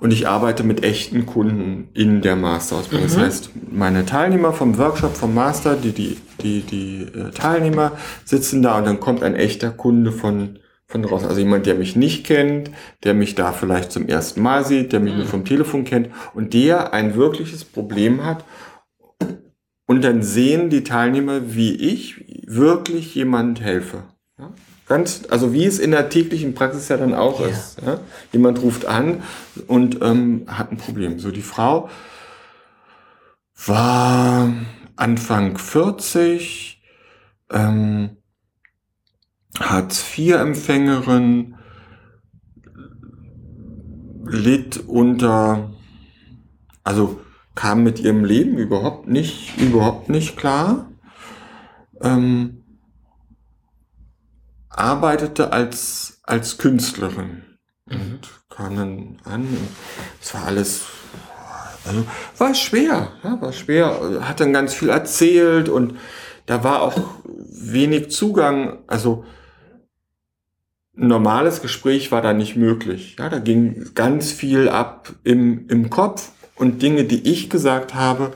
Und 0.00 0.12
ich 0.12 0.26
arbeite 0.26 0.64
mit 0.64 0.82
echten 0.82 1.26
Kunden 1.26 1.88
in 1.94 2.22
der 2.22 2.34
Masterausbildung. 2.34 3.06
Mhm. 3.06 3.12
Das 3.12 3.22
heißt, 3.22 3.50
meine 3.70 4.04
Teilnehmer 4.04 4.52
vom 4.52 4.76
Workshop, 4.76 5.16
vom 5.16 5.32
Master, 5.32 5.76
die, 5.76 5.92
die, 5.92 6.18
die, 6.42 6.62
die 6.62 7.02
äh, 7.02 7.30
Teilnehmer 7.30 7.92
sitzen 8.24 8.62
da 8.62 8.78
und 8.78 8.84
dann 8.84 8.98
kommt 8.98 9.22
ein 9.22 9.36
echter 9.36 9.70
Kunde 9.70 10.10
von, 10.10 10.58
von 10.88 11.02
draußen. 11.02 11.28
Also 11.28 11.38
jemand, 11.38 11.66
der 11.66 11.76
mich 11.76 11.94
nicht 11.94 12.26
kennt, 12.26 12.72
der 13.04 13.14
mich 13.14 13.36
da 13.36 13.52
vielleicht 13.52 13.92
zum 13.92 14.08
ersten 14.08 14.42
Mal 14.42 14.64
sieht, 14.64 14.92
der 14.92 14.98
mich 14.98 15.12
mhm. 15.12 15.20
nur 15.20 15.28
vom 15.28 15.44
Telefon 15.44 15.84
kennt 15.84 16.08
und 16.34 16.52
der 16.52 16.92
ein 16.92 17.14
wirkliches 17.14 17.64
Problem 17.64 18.24
hat 18.24 18.44
und 19.86 20.02
dann 20.02 20.22
sehen 20.22 20.70
die 20.70 20.84
Teilnehmer, 20.84 21.54
wie 21.54 21.74
ich 21.74 22.24
wirklich 22.46 23.14
jemand 23.14 23.60
helfe. 23.60 24.04
Ja? 24.38 24.52
Ganz, 24.86 25.22
also 25.30 25.52
wie 25.52 25.64
es 25.64 25.78
in 25.78 25.90
der 25.90 26.08
täglichen 26.08 26.54
Praxis 26.54 26.88
ja 26.88 26.96
dann 26.96 27.14
auch 27.14 27.40
ja. 27.40 27.46
ist. 27.46 27.80
Ja? 27.84 28.00
Jemand 28.32 28.62
ruft 28.62 28.86
an 28.86 29.22
und 29.66 30.02
ähm, 30.02 30.44
hat 30.46 30.70
ein 30.70 30.76
Problem. 30.76 31.18
So 31.18 31.30
die 31.30 31.42
Frau 31.42 31.88
war 33.66 34.52
Anfang 34.96 35.56
40, 35.58 36.82
ähm, 37.50 38.16
Hartz-IV-Empfängerin, 39.58 41.56
litt 44.24 44.78
unter, 44.86 45.72
also 46.84 47.20
kam 47.54 47.82
mit 47.82 48.00
ihrem 48.00 48.24
Leben 48.24 48.56
überhaupt 48.56 49.08
nicht, 49.08 49.58
überhaupt 49.58 50.08
nicht 50.08 50.36
klar. 50.36 50.90
Ähm, 52.00 52.64
arbeitete 54.68 55.52
als, 55.52 56.20
als 56.22 56.58
Künstlerin 56.58 57.42
mhm. 57.86 58.00
und 58.00 58.28
kam 58.48 58.76
dann 58.76 59.16
an. 59.24 59.46
Es 60.20 60.34
war 60.34 60.44
alles, 60.46 60.86
also 61.84 62.04
war 62.38 62.54
schwer, 62.54 63.12
ja, 63.22 63.40
war 63.40 63.52
schwer. 63.52 64.20
Hat 64.22 64.40
dann 64.40 64.52
ganz 64.52 64.74
viel 64.74 64.88
erzählt 64.88 65.68
und 65.68 65.98
da 66.46 66.64
war 66.64 66.82
auch 66.82 66.98
wenig 67.24 68.10
Zugang. 68.10 68.78
Also 68.86 69.24
ein 70.96 71.08
normales 71.08 71.62
Gespräch 71.62 72.12
war 72.12 72.22
da 72.22 72.32
nicht 72.32 72.56
möglich. 72.56 73.16
Ja, 73.18 73.28
da 73.28 73.38
ging 73.38 73.92
ganz 73.94 74.32
viel 74.32 74.68
ab 74.68 75.14
im, 75.22 75.68
im 75.68 75.90
Kopf 75.90 76.30
und 76.56 76.82
Dinge, 76.82 77.04
die 77.04 77.28
ich 77.30 77.50
gesagt 77.50 77.94
habe, 77.94 78.32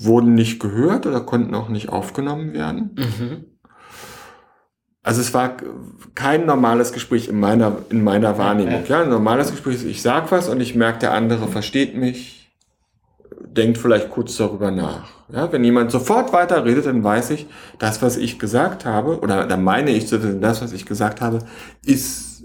wurden 0.00 0.34
nicht 0.34 0.60
gehört 0.60 1.06
oder 1.06 1.20
konnten 1.20 1.54
auch 1.54 1.68
nicht 1.68 1.88
aufgenommen 1.90 2.52
werden. 2.52 2.96
Mhm. 2.96 3.44
Also 5.02 5.20
es 5.20 5.32
war 5.32 5.56
kein 6.14 6.46
normales 6.46 6.92
Gespräch 6.92 7.28
in 7.28 7.40
meiner, 7.40 7.78
in 7.88 8.04
meiner 8.04 8.36
Wahrnehmung. 8.36 8.84
Ja, 8.86 9.02
ein 9.02 9.08
normales 9.08 9.50
Gespräch 9.50 9.76
ist, 9.76 9.84
ich 9.84 10.02
sag 10.02 10.30
was 10.30 10.48
und 10.48 10.60
ich 10.60 10.74
merke, 10.74 11.00
der 11.00 11.14
andere 11.14 11.48
versteht 11.48 11.96
mich, 11.96 12.52
denkt 13.40 13.78
vielleicht 13.78 14.10
kurz 14.10 14.36
darüber 14.36 14.70
nach. 14.70 15.08
Ja, 15.32 15.50
wenn 15.52 15.64
jemand 15.64 15.90
sofort 15.90 16.32
weiterredet, 16.32 16.86
dann 16.86 17.04
weiß 17.04 17.30
ich, 17.30 17.46
das, 17.78 18.02
was 18.02 18.16
ich 18.16 18.38
gesagt 18.38 18.84
habe, 18.84 19.20
oder 19.20 19.46
dann 19.46 19.64
meine 19.64 19.90
ich, 19.90 20.08
das, 20.08 20.62
was 20.62 20.72
ich 20.72 20.86
gesagt 20.86 21.20
habe, 21.20 21.38
ist 21.84 22.44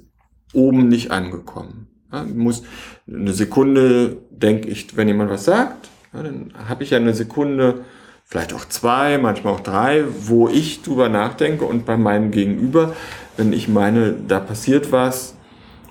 oben 0.53 0.87
nicht 0.87 1.11
angekommen. 1.11 1.87
Ja, 2.15 2.23
muss 2.23 2.63
eine 3.07 3.33
Sekunde, 3.33 4.17
denke 4.29 4.69
ich, 4.69 4.95
wenn 4.95 5.09
jemand 5.09 5.29
was 5.29 5.43
sagt, 5.43 5.89
ja, 6.13 6.23
dann 6.23 6.53
habe 6.69 6.83
ich 6.83 6.91
ja 6.91 6.97
eine 6.97 7.13
Sekunde, 7.13 7.83
vielleicht 8.23 8.53
auch 8.53 8.63
zwei, 8.65 9.17
manchmal 9.17 9.53
auch 9.53 9.59
drei, 9.59 10.05
wo 10.21 10.47
ich 10.47 10.81
drüber 10.81 11.09
nachdenke 11.09 11.65
und 11.65 11.85
bei 11.85 11.97
meinem 11.97 12.31
Gegenüber, 12.31 12.95
wenn 13.35 13.51
ich 13.51 13.67
meine, 13.67 14.15
da 14.27 14.39
passiert 14.39 14.93
was, 14.93 15.35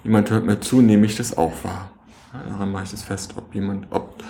jemand 0.02 0.30
hört 0.30 0.46
mir 0.46 0.60
zu, 0.60 0.80
nehme 0.80 1.04
ich 1.04 1.16
das 1.16 1.36
auch 1.36 1.52
wahr. 1.62 1.90
Ja, 2.32 2.42
daran 2.48 2.72
mache 2.72 2.84
ich 2.84 2.90
das 2.90 3.02
fest, 3.02 3.34
ob 3.36 3.54
jemand, 3.54 3.86
ob 3.90 4.22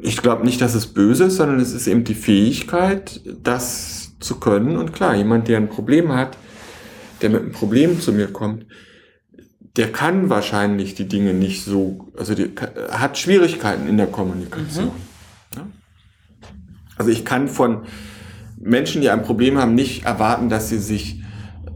ich 0.00 0.18
glaube 0.18 0.44
nicht, 0.44 0.60
dass 0.60 0.74
es 0.74 0.86
böse 0.86 1.24
ist, 1.24 1.36
sondern 1.36 1.58
es 1.58 1.72
ist 1.72 1.88
eben 1.88 2.04
die 2.04 2.14
Fähigkeit, 2.14 3.20
das 3.42 4.12
zu 4.20 4.38
können. 4.38 4.76
Und 4.76 4.92
klar, 4.92 5.14
jemand, 5.16 5.48
der 5.48 5.56
ein 5.56 5.68
Problem 5.68 6.12
hat, 6.12 6.36
der 7.20 7.30
mit 7.30 7.42
einem 7.42 7.52
Problem 7.52 8.00
zu 8.00 8.12
mir 8.12 8.28
kommt, 8.28 8.66
der 9.76 9.90
kann 9.90 10.30
wahrscheinlich 10.30 10.94
die 10.94 11.08
Dinge 11.08 11.34
nicht 11.34 11.64
so, 11.64 12.12
also 12.16 12.34
die, 12.34 12.52
hat 12.90 13.18
Schwierigkeiten 13.18 13.88
in 13.88 13.96
der 13.96 14.06
Kommunikation. 14.06 14.86
Mhm. 14.86 14.90
Ja? 15.56 15.66
Also 16.96 17.10
ich 17.10 17.24
kann 17.24 17.48
von 17.48 17.82
Menschen, 18.56 19.02
die 19.02 19.10
ein 19.10 19.22
Problem 19.22 19.58
haben, 19.58 19.74
nicht 19.74 20.04
erwarten, 20.04 20.48
dass 20.48 20.68
sie 20.68 20.78
sich 20.78 21.20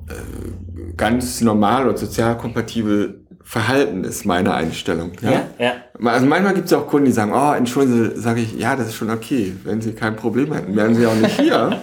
äh, 0.08 0.92
ganz 0.96 1.40
normal 1.40 1.88
und 1.88 1.98
sozial 1.98 2.38
kompatibel 2.38 3.24
verhalten, 3.42 4.04
ist 4.04 4.26
meine 4.26 4.54
Einstellung. 4.54 5.12
Ja, 5.22 5.30
ja. 5.30 5.42
ja. 5.58 5.72
Also 6.04 6.26
manchmal 6.26 6.54
gibt 6.54 6.66
es 6.66 6.72
auch 6.72 6.86
Kunden, 6.86 7.06
die 7.06 7.12
sagen, 7.12 7.32
oh, 7.32 7.52
entschuldigen 7.52 8.14
Sie, 8.14 8.20
sage 8.20 8.40
ich, 8.40 8.54
ja, 8.58 8.76
das 8.76 8.88
ist 8.88 8.94
schon 8.94 9.10
okay. 9.10 9.54
Wenn 9.64 9.80
Sie 9.80 9.92
kein 9.92 10.16
Problem 10.16 10.52
hätten, 10.52 10.76
wären 10.76 10.94
Sie 10.94 11.06
auch 11.06 11.14
nicht 11.14 11.40
hier. 11.40 11.52
ja? 11.52 11.82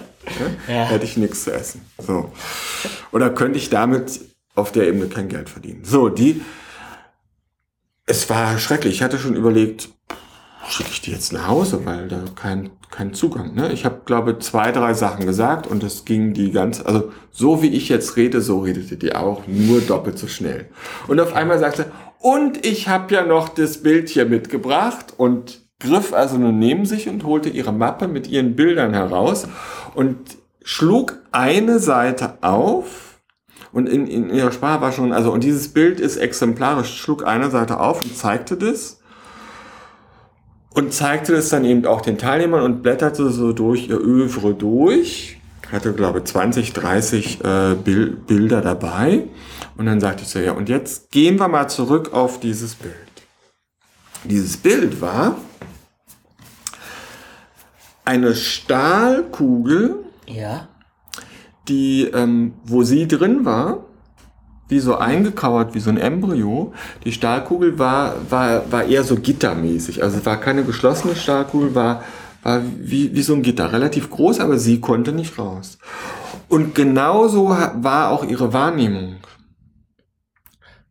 Ja. 0.68 0.86
Hätte 0.86 1.04
ich 1.04 1.16
nichts 1.16 1.44
zu 1.44 1.52
essen. 1.52 1.82
So. 2.04 2.32
Oder 3.12 3.30
könnte 3.30 3.58
ich 3.58 3.70
damit 3.70 4.20
auf 4.56 4.72
der 4.72 4.88
Ebene 4.88 5.06
kein 5.06 5.28
Geld 5.28 5.48
verdienen. 5.48 5.84
So, 5.84 6.08
die, 6.08 6.42
es 8.06 8.28
war 8.28 8.58
schrecklich. 8.58 8.94
Ich 8.94 9.02
hatte 9.02 9.18
schon 9.18 9.36
überlegt, 9.36 9.90
schicke 10.68 10.90
ich 10.90 11.00
die 11.00 11.12
jetzt 11.12 11.32
nach 11.32 11.46
Hause, 11.46 11.84
weil 11.84 12.08
da 12.08 12.24
kein, 12.34 12.70
kein 12.90 13.14
Zugang. 13.14 13.54
Ne? 13.54 13.72
Ich 13.72 13.84
habe, 13.84 14.02
glaube 14.04 14.38
zwei, 14.38 14.72
drei 14.72 14.94
Sachen 14.94 15.26
gesagt 15.26 15.66
und 15.66 15.84
es 15.84 16.04
ging 16.04 16.32
die 16.32 16.50
ganz, 16.50 16.80
also 16.84 17.12
so 17.30 17.62
wie 17.62 17.68
ich 17.68 17.88
jetzt 17.88 18.16
rede, 18.16 18.40
so 18.40 18.60
redete 18.60 18.96
die 18.96 19.14
auch, 19.14 19.46
nur 19.46 19.80
doppelt 19.80 20.18
so 20.18 20.26
schnell. 20.26 20.68
Und 21.06 21.20
auf 21.20 21.34
einmal 21.34 21.58
sagte, 21.58 21.86
und 22.18 22.66
ich 22.66 22.88
habe 22.88 23.14
ja 23.14 23.24
noch 23.24 23.48
das 23.50 23.82
Bild 23.82 24.08
hier 24.08 24.26
mitgebracht 24.26 25.14
und 25.16 25.60
griff 25.78 26.12
also 26.12 26.38
nur 26.38 26.52
neben 26.52 26.86
sich 26.86 27.08
und 27.08 27.24
holte 27.24 27.50
ihre 27.50 27.72
Mappe 27.72 28.08
mit 28.08 28.26
ihren 28.26 28.56
Bildern 28.56 28.94
heraus 28.94 29.46
und 29.94 30.16
schlug 30.62 31.18
eine 31.32 31.78
Seite 31.78 32.38
auf 32.40 33.05
und 33.76 33.90
in, 33.90 34.06
in 34.06 34.30
ihrer 34.30 34.52
Sprache 34.52 34.80
war 34.80 34.90
schon, 34.90 35.12
also, 35.12 35.30
und 35.30 35.44
dieses 35.44 35.68
Bild 35.68 36.00
ist 36.00 36.16
exemplarisch, 36.16 36.96
schlug 36.96 37.26
eine 37.26 37.50
Seite 37.50 37.78
auf 37.78 38.02
und 38.02 38.16
zeigte 38.16 38.56
das. 38.56 39.00
Und 40.70 40.94
zeigte 40.94 41.32
das 41.32 41.50
dann 41.50 41.66
eben 41.66 41.84
auch 41.84 42.00
den 42.00 42.16
Teilnehmern 42.16 42.62
und 42.62 42.82
blätterte 42.82 43.28
so 43.28 43.52
durch 43.52 43.90
ihr 43.90 44.00
Övre 44.00 44.54
durch. 44.54 45.38
Hatte, 45.70 45.92
glaube 45.92 46.20
ich, 46.20 46.24
20, 46.24 46.72
30 46.72 47.44
äh, 47.44 47.74
Bil 47.74 48.16
Bilder 48.26 48.62
dabei. 48.62 49.24
Und 49.76 49.84
dann 49.84 50.00
sagte 50.00 50.22
ich 50.22 50.30
so, 50.30 50.38
ja, 50.38 50.52
und 50.52 50.70
jetzt 50.70 51.10
gehen 51.10 51.38
wir 51.38 51.48
mal 51.48 51.68
zurück 51.68 52.14
auf 52.14 52.40
dieses 52.40 52.76
Bild. 52.76 52.94
Dieses 54.24 54.56
Bild 54.56 55.02
war 55.02 55.36
eine 58.06 58.34
Stahlkugel, 58.34 59.96
ja 60.26 60.66
die, 61.68 62.04
ähm, 62.12 62.54
wo 62.64 62.82
sie 62.82 63.08
drin 63.08 63.44
war, 63.44 63.84
wie 64.68 64.80
so 64.80 64.96
eingekauert, 64.96 65.74
wie 65.74 65.80
so 65.80 65.90
ein 65.90 65.96
Embryo. 65.96 66.72
Die 67.04 67.12
Stahlkugel 67.12 67.78
war, 67.78 68.14
war, 68.30 68.70
war 68.70 68.84
eher 68.84 69.04
so 69.04 69.16
gittermäßig. 69.16 70.02
Also 70.02 70.18
es 70.18 70.26
war 70.26 70.38
keine 70.38 70.64
geschlossene 70.64 71.14
Stahlkugel, 71.14 71.74
war, 71.74 72.02
war 72.42 72.62
wie, 72.80 73.14
wie 73.14 73.22
so 73.22 73.34
ein 73.34 73.42
Gitter. 73.42 73.72
Relativ 73.72 74.10
groß, 74.10 74.40
aber 74.40 74.58
sie 74.58 74.80
konnte 74.80 75.12
nicht 75.12 75.38
raus. 75.38 75.78
Und 76.48 76.74
genauso 76.74 77.48
war 77.48 78.10
auch 78.10 78.24
ihre 78.24 78.52
Wahrnehmung. 78.52 79.16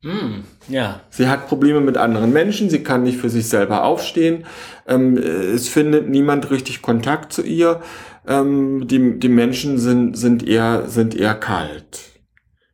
Mm, 0.06 0.44
ja. 0.68 1.02
Sie 1.10 1.28
hat 1.28 1.48
Probleme 1.48 1.82
mit 1.82 1.98
anderen 1.98 2.32
Menschen, 2.32 2.70
sie 2.70 2.84
kann 2.84 3.04
nicht 3.04 3.18
für 3.18 3.30
sich 3.30 3.50
selber 3.50 3.84
aufstehen. 3.84 4.46
Ähm, 4.88 5.18
es 5.18 5.68
findet 5.68 6.10
niemand 6.10 6.52
richtig 6.52 6.82
Kontakt 6.82 7.34
zu 7.34 7.42
ihr 7.42 7.82
ähm, 8.28 8.88
die, 8.88 9.20
die 9.20 9.30
Menschen 9.30 9.78
sind, 9.78 10.18
sind, 10.18 10.48
eher, 10.48 10.88
sind 10.88 11.16
eher 11.16 11.36
kalt. 11.36 12.00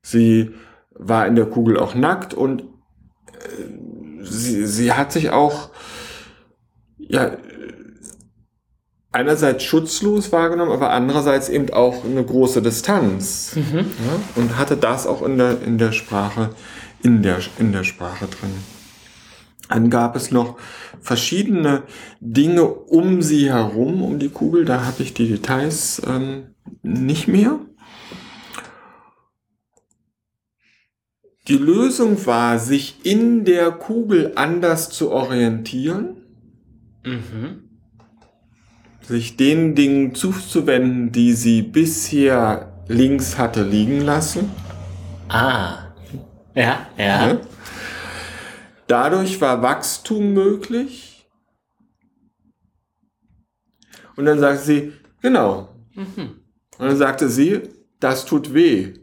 Sie 0.01 0.51
war 0.91 1.27
in 1.27 1.35
der 1.35 1.45
Kugel 1.45 1.77
auch 1.77 1.95
nackt 1.95 2.33
und 2.33 2.61
äh, 2.61 4.23
sie, 4.23 4.65
sie 4.65 4.93
hat 4.93 5.11
sich 5.11 5.31
auch 5.31 5.69
ja, 6.97 7.37
einerseits 9.11 9.63
schutzlos 9.63 10.31
wahrgenommen, 10.31 10.71
aber 10.71 10.91
andererseits 10.91 11.49
eben 11.49 11.71
auch 11.71 12.05
eine 12.05 12.23
große 12.23 12.61
Distanz. 12.61 13.55
Mhm. 13.55 13.79
Ja, 13.79 13.85
und 14.35 14.57
hatte 14.57 14.77
das 14.77 15.05
auch 15.05 15.21
in 15.21 15.37
der, 15.37 15.61
in 15.61 15.77
der 15.77 15.91
Sprache, 15.91 16.51
in 17.03 17.21
der, 17.23 17.39
in 17.59 17.71
der 17.71 17.83
Sprache 17.83 18.25
drin. 18.27 18.51
Dann 19.69 19.89
gab 19.89 20.17
es 20.17 20.31
noch 20.31 20.57
verschiedene 20.99 21.83
Dinge 22.19 22.65
um 22.65 23.21
sie 23.21 23.49
herum, 23.49 24.03
um 24.03 24.19
die 24.19 24.29
Kugel. 24.29 24.65
Da 24.65 24.85
habe 24.85 25.01
ich 25.01 25.13
die 25.13 25.29
Details 25.29 26.01
ähm, 26.05 26.55
nicht 26.83 27.27
mehr. 27.29 27.59
Die 31.47 31.57
Lösung 31.57 32.25
war, 32.25 32.59
sich 32.59 32.97
in 33.03 33.45
der 33.45 33.71
Kugel 33.71 34.33
anders 34.35 34.89
zu 34.89 35.09
orientieren. 35.09 36.17
Mhm. 37.05 37.63
Sich 39.01 39.37
den 39.37 39.73
Dingen 39.73 40.13
zuzuwenden, 40.13 41.11
die 41.11 41.33
sie 41.33 41.61
bisher 41.61 42.83
links 42.87 43.37
hatte 43.37 43.63
liegen 43.63 44.01
lassen. 44.01 44.51
Ah. 45.29 45.90
Ja, 46.53 46.87
ja. 46.97 47.27
ja. 47.27 47.41
Dadurch 48.87 49.39
war 49.39 49.61
Wachstum 49.61 50.33
möglich. 50.33 51.25
Und 54.15 54.25
dann 54.25 54.39
sagte 54.39 54.63
sie, 54.63 54.93
genau. 55.21 55.69
Mhm. 55.93 56.41
Und 56.77 56.87
dann 56.87 56.97
sagte 56.97 57.29
sie, 57.29 57.61
das 57.99 58.25
tut 58.25 58.53
weh. 58.53 58.93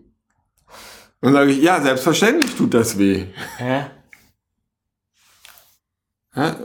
Und 1.21 1.33
dann 1.33 1.33
sage 1.33 1.53
ich, 1.53 1.63
ja, 1.63 1.81
selbstverständlich 1.81 2.55
tut 2.55 2.75
das 2.75 2.99
weh. 2.99 3.27
Hä? 3.57 3.87
Ja, 6.37 6.57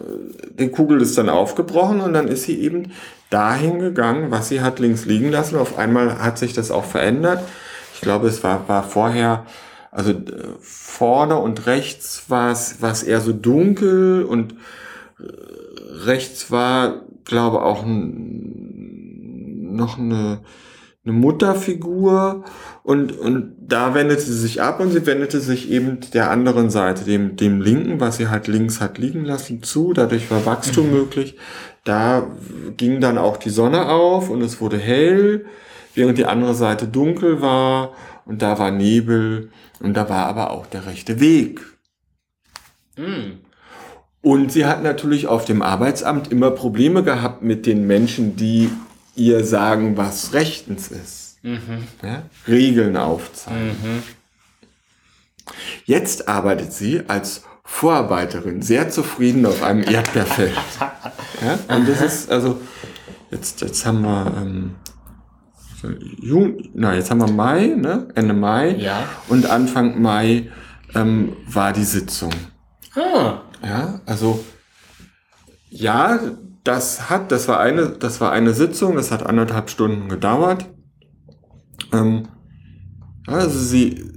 die 0.52 0.70
Kugel 0.70 1.02
ist 1.02 1.18
dann 1.18 1.30
aufgebrochen 1.30 2.02
und 2.02 2.14
dann 2.14 2.28
ist 2.28 2.44
sie 2.44 2.60
eben 2.60 2.92
dahin 3.30 3.80
gegangen, 3.80 4.30
was 4.30 4.50
sie 4.50 4.62
hat 4.62 4.78
links 4.80 5.06
liegen 5.06 5.32
lassen. 5.32 5.58
Auf 5.58 5.80
einmal 5.80 6.20
hat 6.22 6.38
sich 6.38 6.54
das 6.54 6.70
auch 6.70 6.86
verändert. 6.86 7.44
Ich 7.96 8.02
glaube, 8.02 8.28
es 8.28 8.44
war, 8.44 8.68
war 8.68 8.84
vorher 8.84 9.48
also 9.94 10.12
äh, 10.12 10.24
vorne 10.60 11.38
und 11.38 11.68
rechts 11.68 12.26
war 12.28 12.52
es, 12.52 12.82
war 12.82 12.92
es 12.92 13.04
eher 13.04 13.22
so 13.22 13.32
dunkel 13.32 14.24
und 14.24 14.54
äh, 15.20 15.26
rechts 16.06 16.50
war, 16.50 17.04
glaube 17.24 17.62
auch 17.62 17.84
ein 17.84 18.74
noch 19.74 19.98
eine, 19.98 20.40
eine 21.04 21.14
Mutterfigur 21.14 22.44
und, 22.84 23.18
und 23.18 23.56
da 23.60 23.94
wendete 23.94 24.22
sie 24.22 24.38
sich 24.38 24.62
ab 24.62 24.80
und 24.80 24.92
sie 24.92 25.06
wendete 25.06 25.40
sich 25.40 25.70
eben 25.72 26.00
der 26.14 26.30
anderen 26.30 26.70
Seite, 26.70 27.06
dem, 27.06 27.36
dem 27.36 27.62
linken, 27.62 28.00
was 28.00 28.18
sie 28.18 28.30
halt 28.30 28.48
links 28.48 28.82
hat 28.82 28.98
liegen 28.98 29.26
lassen, 29.26 29.64
zu. 29.64 29.94
Dadurch 29.94 30.30
war 30.30 30.46
Wachstum 30.46 30.88
mhm. 30.88 30.94
möglich. 30.94 31.38
Da 31.84 32.28
ging 32.78 33.02
dann 33.02 33.18
auch 33.18 33.38
die 33.38 33.50
Sonne 33.50 33.90
auf 33.90 34.30
und 34.30 34.42
es 34.42 34.62
wurde 34.62 34.78
hell, 34.78 35.46
während 35.96 36.18
die 36.18 36.26
andere 36.26 36.56
Seite 36.56 36.88
dunkel 36.88 37.42
war 37.42 37.94
und 38.26 38.42
da 38.42 38.60
war 38.60 38.72
Nebel 38.72 39.52
und 39.80 39.96
da 39.96 40.10
war 40.10 40.26
aber 40.28 40.52
auch 40.52 40.66
der 40.66 40.86
rechte 40.86 41.20
Weg. 41.20 41.62
Mhm. 42.98 43.40
Und 44.22 44.52
sie 44.52 44.66
hat 44.66 44.84
natürlich 44.84 45.28
auf 45.28 45.44
dem 45.46 45.62
Arbeitsamt 45.62 46.32
immer 46.32 46.52
Probleme 46.52 47.04
gehabt 47.04 47.42
mit 47.44 47.66
den 47.66 47.86
Menschen, 47.86 48.38
die 48.38 48.70
ihr 49.16 49.44
sagen, 49.44 49.98
was 49.98 50.34
rechtens 50.34 50.88
ist. 50.88 51.38
Mhm. 51.44 51.88
Ja? 52.02 52.24
Regeln 52.48 52.96
aufzeigen. 52.96 53.76
Mhm. 53.84 54.04
Jetzt 55.86 56.30
arbeitet 56.30 56.72
sie 56.72 57.02
als 57.08 57.44
Vorarbeiterin, 57.66 58.62
sehr 58.62 58.90
zufrieden 58.90 59.46
auf 59.46 59.62
einem 59.62 59.84
Erdbeerfeld. 59.84 60.56
ja? 61.42 61.76
Und 61.76 61.88
das 61.88 62.02
ist, 62.02 62.32
also, 62.32 62.62
jetzt, 63.32 63.62
jetzt 63.62 63.86
haben 63.86 64.02
wir, 64.02 64.34
ähm, 64.38 64.76
Juni, 66.22 66.70
na, 66.74 66.96
jetzt 66.96 67.12
haben 67.12 67.20
wir 67.20 67.32
Mai, 67.32 67.68
ne? 67.68 68.08
Ende 68.16 68.34
Mai. 68.34 68.76
Ja. 68.76 69.08
Und 69.28 69.50
Anfang 69.50 70.02
Mai 70.02 70.50
ähm, 70.96 71.34
war 71.48 71.74
die 71.74 71.84
Sitzung. 71.84 72.32
Ah. 72.96 73.42
Ja, 73.64 74.02
also, 74.06 74.44
ja, 75.70 76.20
das 76.64 77.10
hat, 77.10 77.32
das 77.32 77.48
war 77.48 77.60
eine, 77.60 77.90
das 77.90 78.22
war 78.22 78.32
eine 78.32 78.54
Sitzung, 78.54 78.96
das 78.96 79.12
hat 79.12 79.26
anderthalb 79.26 79.70
Stunden 79.70 80.10
gedauert. 80.10 80.66
Ähm, 81.92 82.28
also 83.28 83.58
sie 83.60 84.12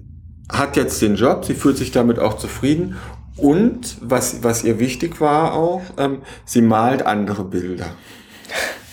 hat 0.51 0.77
jetzt 0.77 1.01
den 1.03 1.17
Job, 1.17 1.45
sie 1.45 1.55
fühlt 1.55 1.77
sich 1.77 1.91
damit 1.91 2.19
auch 2.19 2.37
zufrieden 2.39 2.97
und 3.37 3.97
was, 4.01 4.43
was 4.43 4.65
ihr 4.65 4.79
wichtig 4.79 5.21
war 5.21 5.55
auch, 5.55 5.83
ähm, 5.99 6.23
sie 6.45 6.63
malt 6.63 7.05
andere 7.05 7.45
Bilder. 7.45 7.87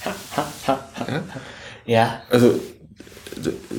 ja? 0.68 1.24
Ja. 1.86 2.22
Also 2.30 2.60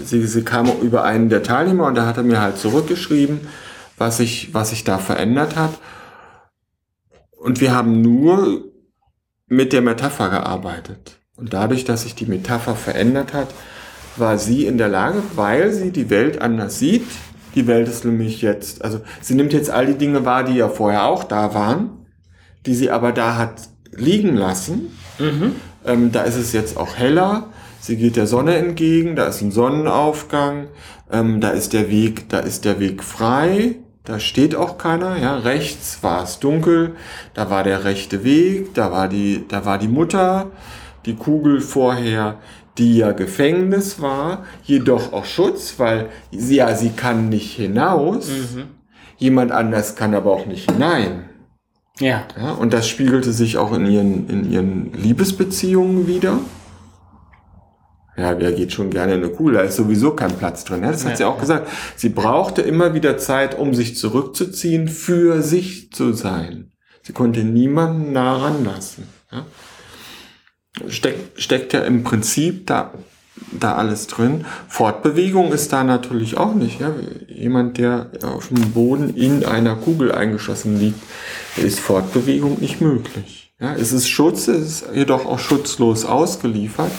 sie, 0.05 0.27
sie 0.27 0.43
kam 0.43 0.67
über 0.83 1.05
einen 1.05 1.29
der 1.29 1.43
Teilnehmer 1.43 1.87
und 1.87 1.95
da 1.95 2.07
hat 2.07 2.17
er 2.17 2.23
mir 2.23 2.41
halt 2.41 2.59
zurückgeschrieben, 2.59 3.41
was 3.97 4.19
sich, 4.19 4.53
was 4.53 4.71
sich 4.71 4.85
da 4.85 4.99
verändert 4.99 5.57
hat. 5.57 5.79
Und 7.31 7.61
wir 7.61 7.75
haben 7.75 8.01
nur 8.01 8.65
mit 9.47 9.73
der 9.73 9.83
Metapher 9.83 10.31
gearbeitet. 10.31 11.19
Und 11.37 11.53
dadurch, 11.53 11.85
dass 11.85 12.03
sich 12.03 12.15
die 12.15 12.27
Metapher 12.27 12.75
verändert 12.75 13.35
hat, 13.35 13.49
war 14.17 14.39
sie 14.39 14.67
in 14.67 14.79
der 14.79 14.89
Lage, 14.89 15.23
weil 15.35 15.73
sie 15.73 15.91
die 15.91 16.11
Welt 16.11 16.41
anders 16.41 16.79
sieht. 16.79 17.07
Die 17.55 17.67
Welt 17.67 17.89
ist 17.89 18.05
nämlich 18.05 18.43
jetzt, 18.43 18.83
also 18.83 19.01
sie 19.21 19.35
nimmt 19.35 19.53
jetzt 19.53 19.71
all 19.71 19.87
die 19.87 19.99
Dinge 19.99 20.25
wahr, 20.25 20.45
die 20.45 20.55
ja 20.55 20.69
vorher 20.69 21.05
auch 21.05 21.25
da 21.25 21.55
waren, 21.55 22.07
die 22.67 22.75
sie 22.75 22.91
aber 22.91 23.13
da 23.13 23.37
hat 23.37 23.69
liegen 23.93 24.37
lassen. 24.37 24.97
Mhm. 25.19 25.57
Ähm, 25.85 26.13
da 26.13 26.23
ist 26.23 26.37
es 26.37 26.53
jetzt 26.53 26.77
auch 26.77 26.97
heller. 26.97 27.49
Sie 27.85 27.97
geht 27.97 28.17
der 28.17 28.27
Sonne 28.27 28.57
entgegen, 28.57 29.15
da 29.15 29.27
ist 29.27 29.43
ein 29.43 29.51
Sonnenaufgang, 29.51 30.69
ähm, 31.13 31.43
da 31.43 31.51
ist 31.51 31.75
der 31.75 31.91
Weg, 31.91 32.31
da 32.31 32.39
ist 32.39 32.65
der 32.65 32.81
Weg 32.81 33.05
frei. 33.05 33.75
Da 34.05 34.19
steht 34.21 34.57
auch 34.57 34.79
keiner, 34.79 35.19
ja. 35.19 35.37
Rechts 35.37 35.99
war 36.01 36.23
es 36.23 36.39
dunkel, 36.39 36.93
da 37.35 37.51
war 37.51 37.63
der 37.63 37.85
rechte 37.85 38.25
Weg, 38.25 38.73
da 38.73 38.91
war 38.91 39.07
die, 39.07 39.45
da 39.49 39.67
war 39.67 39.77
die 39.77 39.89
Mutter, 39.89 40.51
die 41.05 41.15
Kugel 41.15 41.61
vorher, 41.61 42.39
die 42.79 42.97
ja 42.97 43.13
Gefängnis 43.13 44.01
war, 44.01 44.47
jedoch 44.63 45.13
auch 45.13 45.27
Schutz, 45.27 45.75
weil 45.77 46.09
sie, 46.33 46.57
ja, 46.57 46.75
sie 46.75 46.91
kann 46.91 47.29
nicht 47.29 47.55
hinaus. 47.55 48.31
Mhm. 48.31 48.63
Jemand 49.19 49.53
anders 49.53 49.95
kann 49.95 50.15
aber 50.15 50.33
auch 50.33 50.47
nicht 50.47 50.71
hinein. 50.71 51.29
Ja. 52.01 52.23
ja. 52.41 52.53
Und 52.53 52.73
das 52.73 52.89
spiegelte 52.89 53.35
sich 53.35 53.59
auch 53.59 53.75
in 53.75 53.85
ihren, 53.85 54.31
in 54.31 54.51
ihren 54.51 54.93
Liebesbeziehungen 54.95 56.07
wieder. 56.07 56.39
Ja, 58.17 58.39
wer 58.39 58.53
geht 58.53 58.73
schon 58.73 58.91
gerne 58.91 59.15
in 59.15 59.25
eine 59.25 59.33
Kugel? 59.33 59.55
Da 59.55 59.63
ist 59.63 59.77
sowieso 59.77 60.13
kein 60.13 60.33
Platz 60.33 60.65
drin. 60.65 60.83
Ja, 60.83 60.93
das 60.93 61.05
hat 61.05 61.13
ja, 61.13 61.17
sie 61.17 61.25
auch 61.25 61.35
ja. 61.35 61.41
gesagt. 61.41 61.69
Sie 61.97 62.11
brauchte 62.11 62.63
immer 62.63 62.95
wieder 62.95 63.19
Zeit, 63.19 63.59
um 63.59 63.75
sich 63.75 63.97
zurückzuziehen, 63.97 64.89
für 64.89 65.43
sich 65.43 65.91
zu 65.93 66.13
sein. 66.13 66.71
Sie 67.03 67.13
konnte 67.13 67.43
niemanden 67.43 68.13
nah 68.13 68.37
ranlassen. 68.37 69.09
Ja? 69.33 69.45
Steck, 70.89 71.17
steckt 71.37 71.73
ja 71.73 71.81
im 71.81 72.05
Prinzip 72.05 72.69
da, 72.69 72.95
da 73.51 73.75
alles 73.75 74.07
drin. 74.07 74.45
Fortbewegung 74.69 75.53
ist 75.53 75.73
da 75.73 75.83
natürlich 75.83 76.37
auch 76.37 76.55
nicht. 76.55 76.81
Ja? 76.81 76.95
Jemand, 77.27 77.79
der 77.79 78.11
auf 78.23 78.49
dem 78.49 78.71
Boden 78.73 79.15
in 79.17 79.45
einer 79.45 79.75
Kugel 79.75 80.13
eingeschossen 80.13 80.79
liegt, 80.79 81.01
ist 81.57 81.81
Fortbewegung 81.81 82.61
nicht 82.61 82.81
möglich. 82.81 83.53
Ja? 83.59 83.75
Es 83.75 83.93
ist 83.93 84.09
Schutz, 84.09 84.47
es 84.47 84.83
ist 84.83 84.85
jedoch 84.95 85.27
auch 85.27 85.41
schutzlos 85.41 86.05
ausgeliefert 86.05 86.93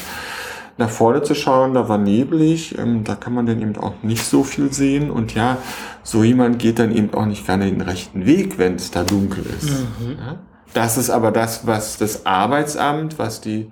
nach 0.78 0.90
vorne 0.90 1.24
zu 1.24 1.36
schauen, 1.36 1.74
da 1.74 1.88
war 1.88 1.98
neblig, 1.98 2.78
ähm, 2.78 3.04
da 3.04 3.16
kann 3.16 3.34
man 3.34 3.46
dann 3.46 3.62
eben 3.62 3.78
auch 3.78 4.04
nicht 4.04 4.26
so 4.26 4.44
viel 4.44 4.74
sehen. 4.74 5.10
Und 5.10 5.34
ja, 5.34 5.58
so 6.04 6.24
jemand 6.24 6.60
geht 6.60 6.80
dann 6.80 6.92
eben 6.92 7.14
auch 7.14 7.26
nicht 7.26 7.46
gerne 7.46 7.66
den 7.66 7.82
rechten 7.82 8.26
Weg, 8.26 8.58
wenn 8.58 8.76
es 8.76 8.92
da 8.92 9.04
dunkel 9.04 9.46
ist. 9.46 9.70
Mhm. 9.70 10.18
Ja? 10.18 10.40
Das 10.74 10.98
ist 10.98 11.10
aber 11.10 11.32
das, 11.32 11.66
was 11.66 11.98
das 11.98 12.26
Arbeitsamt, 12.26 13.18
was 13.18 13.40
die, 13.40 13.72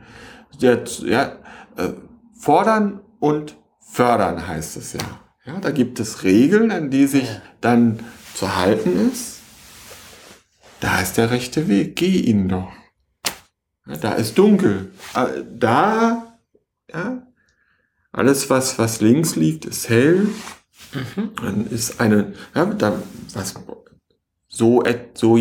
der, 0.62 0.84
ja, 1.06 1.34
äh, 1.76 1.90
fordern 2.40 3.02
und 3.20 3.58
fördern 3.80 4.48
heißt 4.48 4.78
es 4.78 4.94
ja. 4.94 5.00
Ja, 5.46 5.60
da 5.60 5.72
gibt 5.72 6.00
es 6.00 6.24
Regeln, 6.24 6.72
an 6.72 6.90
die 6.90 7.06
sich 7.06 7.28
ja. 7.28 7.42
dann 7.60 8.00
zu 8.34 8.56
halten 8.56 9.10
ist. 9.12 9.40
Da 10.80 11.02
ist 11.02 11.18
der 11.18 11.32
rechte 11.32 11.68
Weg, 11.68 11.98
geh 11.98 12.18
ihn 12.18 12.48
doch. 12.48 12.72
Ja, 13.86 13.98
da 13.98 14.14
ist 14.14 14.38
dunkel. 14.38 14.94
Äh, 15.16 15.44
da 15.54 16.33
ja? 16.94 17.28
Alles, 18.12 18.50
was, 18.50 18.78
was 18.78 19.02
links 19.02 19.36
liegt, 19.36 19.66
ist 19.66 19.90
hell. 19.90 20.28
Mhm. 20.94 21.32
Dann 21.36 21.68
ist 21.68 22.00
eine, 22.00 22.34
ja, 22.54 22.66
da, 22.66 23.02
was, 23.34 23.56
so, 24.48 24.84
so, 25.14 25.36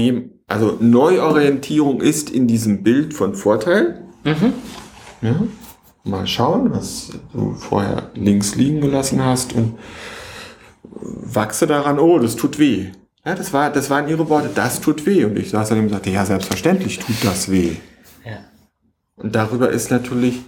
also 0.46 0.78
Neuorientierung 0.80 2.00
ist 2.00 2.30
in 2.30 2.48
diesem 2.48 2.82
Bild 2.82 3.12
von 3.12 3.34
Vorteil. 3.34 4.02
Mhm. 4.24 4.54
Ja? 5.20 5.42
Mal 6.04 6.26
schauen, 6.26 6.72
was 6.72 7.10
du 7.32 7.54
vorher 7.54 8.10
links 8.14 8.54
liegen 8.54 8.80
gelassen 8.80 9.22
hast 9.22 9.52
und 9.52 9.78
wachse 10.84 11.66
daran, 11.66 11.98
oh, 11.98 12.18
das 12.18 12.36
tut 12.36 12.58
weh. 12.58 12.88
Ja, 13.24 13.34
das, 13.34 13.52
war, 13.52 13.70
das 13.70 13.88
waren 13.88 14.08
ihre 14.08 14.28
Worte, 14.28 14.50
das 14.52 14.80
tut 14.80 15.06
weh. 15.06 15.24
Und 15.24 15.38
ich 15.38 15.50
saß 15.50 15.68
dann 15.68 15.78
und 15.80 15.90
sagte, 15.90 16.10
ja, 16.10 16.24
selbstverständlich 16.24 16.98
tut 16.98 17.16
das 17.22 17.50
weh. 17.50 17.76
Ja. 18.24 18.38
Und 19.16 19.34
darüber 19.34 19.70
ist 19.70 19.90
natürlich 19.90 20.40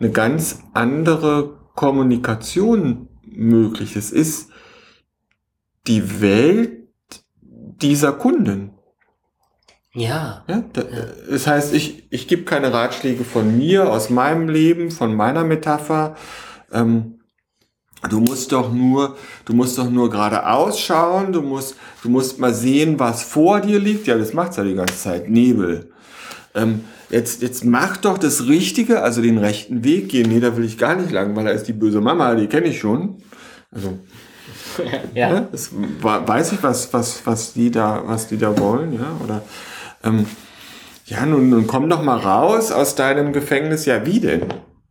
eine 0.00 0.10
ganz 0.10 0.60
andere 0.74 1.58
Kommunikation 1.74 3.08
möglich. 3.24 3.96
Es 3.96 4.10
ist 4.10 4.50
die 5.86 6.20
Welt 6.20 6.72
dieser 7.40 8.12
Kunden. 8.12 8.72
Ja. 9.92 10.44
ja, 10.46 10.62
da, 10.72 10.82
ja. 10.82 11.06
Das 11.30 11.46
heißt, 11.46 11.74
ich, 11.74 12.06
ich 12.10 12.28
gebe 12.28 12.44
keine 12.44 12.72
Ratschläge 12.72 13.24
von 13.24 13.56
mir, 13.56 13.90
aus 13.90 14.10
meinem 14.10 14.48
Leben, 14.48 14.90
von 14.90 15.14
meiner 15.14 15.44
Metapher. 15.44 16.14
Ähm, 16.70 17.20
du 18.08 18.20
musst 18.20 18.52
doch 18.52 18.72
nur, 18.72 19.16
du 19.44 19.54
musst 19.54 19.78
doch 19.78 19.90
nur 19.90 20.10
geradeaus 20.10 20.78
schauen, 20.78 21.32
du 21.32 21.42
musst, 21.42 21.76
du 22.02 22.10
musst 22.10 22.38
mal 22.38 22.54
sehen, 22.54 22.98
was 23.00 23.22
vor 23.22 23.60
dir 23.60 23.80
liegt. 23.80 24.06
Ja, 24.06 24.16
das 24.16 24.34
macht's 24.34 24.56
ja 24.56 24.64
die 24.64 24.74
ganze 24.74 24.96
Zeit. 24.96 25.28
Nebel. 25.28 25.90
Ähm, 26.54 26.84
jetzt, 27.10 27.42
jetzt 27.42 27.64
mach 27.64 27.96
doch 27.96 28.18
das 28.18 28.46
Richtige, 28.46 29.02
also 29.02 29.22
den 29.22 29.38
rechten 29.38 29.84
Weg 29.84 30.08
gehen. 30.08 30.28
Nee, 30.30 30.40
da 30.40 30.56
will 30.56 30.64
ich 30.64 30.78
gar 30.78 30.96
nicht 30.96 31.10
lang, 31.10 31.34
weil 31.36 31.44
da 31.44 31.50
ist 31.50 31.64
die 31.64 31.72
böse 31.72 32.00
Mama, 32.00 32.34
die 32.34 32.46
kenne 32.46 32.68
ich 32.68 32.78
schon. 32.78 33.22
Also, 33.70 33.98
ja. 35.14 35.30
ja 35.30 35.48
das 35.52 35.70
weiß 35.72 36.52
ich, 36.52 36.62
was, 36.62 36.92
was, 36.92 37.26
was 37.26 37.52
die 37.52 37.70
da, 37.70 38.02
was 38.06 38.28
die 38.28 38.38
da 38.38 38.58
wollen, 38.58 38.94
ja, 38.94 39.16
oder, 39.24 39.42
ähm, 40.04 40.26
ja, 41.06 41.24
nun, 41.24 41.48
nun 41.48 41.66
komm 41.66 41.88
doch 41.88 42.02
mal 42.02 42.18
raus 42.18 42.70
aus 42.70 42.94
deinem 42.94 43.32
Gefängnis. 43.32 43.86
Ja, 43.86 44.04
wie 44.04 44.20
denn? 44.20 44.42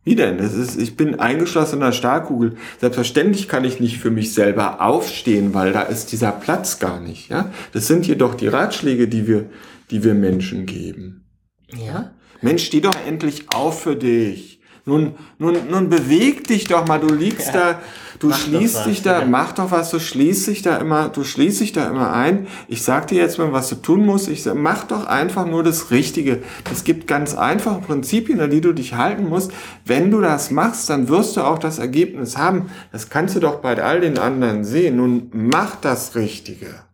Wie 0.02 0.16
denn? 0.16 0.38
Das 0.38 0.52
ist, 0.52 0.80
ich 0.80 0.96
bin 0.96 1.20
eingeschlossen 1.20 1.76
in 1.76 1.82
einer 1.82 1.92
Stahlkugel. 1.92 2.56
Selbstverständlich 2.80 3.46
kann 3.46 3.64
ich 3.64 3.78
nicht 3.78 3.98
für 3.98 4.10
mich 4.10 4.34
selber 4.34 4.80
aufstehen, 4.80 5.54
weil 5.54 5.72
da 5.72 5.82
ist 5.82 6.10
dieser 6.10 6.32
Platz 6.32 6.80
gar 6.80 6.98
nicht, 6.98 7.30
ja. 7.30 7.52
Das 7.72 7.86
sind 7.86 8.06
jedoch 8.06 8.34
die 8.34 8.48
Ratschläge, 8.48 9.06
die 9.06 9.28
wir, 9.28 9.46
die 9.92 10.02
wir 10.02 10.14
Menschen 10.14 10.66
geben. 10.66 11.27
Ja. 11.74 12.10
Mensch, 12.40 12.64
steh 12.64 12.80
doch 12.80 12.96
endlich 13.06 13.50
auf 13.50 13.82
für 13.82 13.96
dich. 13.96 14.58
Nun, 14.88 15.16
nun, 15.38 15.54
nun 15.68 15.90
beweg 15.90 16.46
dich 16.46 16.66
doch 16.66 16.86
mal, 16.86 16.98
du 16.98 17.12
liegst 17.12 17.48
ja. 17.48 17.72
da, 17.72 17.82
du 18.20 18.28
mach 18.28 18.38
schließt 18.38 18.86
dich 18.86 19.02
da, 19.02 19.20
ja. 19.20 19.26
mach 19.26 19.52
doch 19.52 19.70
was, 19.70 19.90
du 19.90 20.00
schließt 20.00 20.46
dich 20.46 20.62
da 20.62 20.78
immer, 20.78 21.10
du 21.10 21.24
schließt 21.24 21.60
dich 21.60 21.74
da 21.74 21.90
immer 21.90 22.14
ein. 22.14 22.46
Ich 22.68 22.82
sag 22.82 23.06
dir 23.08 23.18
jetzt 23.20 23.38
mal, 23.38 23.52
was 23.52 23.68
du 23.68 23.74
tun 23.74 24.06
musst. 24.06 24.28
Ich 24.28 24.44
sag, 24.44 24.54
mach 24.54 24.84
doch 24.84 25.04
einfach 25.04 25.46
nur 25.46 25.62
das 25.62 25.90
Richtige. 25.90 26.42
Es 26.72 26.84
gibt 26.84 27.06
ganz 27.06 27.34
einfache 27.34 27.82
Prinzipien, 27.82 28.40
an 28.40 28.48
die 28.48 28.62
du 28.62 28.72
dich 28.72 28.94
halten 28.94 29.28
musst. 29.28 29.52
Wenn 29.84 30.10
du 30.10 30.22
das 30.22 30.50
machst, 30.50 30.88
dann 30.88 31.08
wirst 31.08 31.36
du 31.36 31.42
auch 31.42 31.58
das 31.58 31.78
Ergebnis 31.78 32.38
haben. 32.38 32.70
Das 32.90 33.10
kannst 33.10 33.36
du 33.36 33.40
doch 33.40 33.56
bei 33.56 33.82
all 33.82 34.00
den 34.00 34.18
anderen 34.18 34.64
sehen. 34.64 34.96
Nun 34.96 35.28
mach 35.34 35.76
das 35.76 36.14
Richtige. 36.14 36.87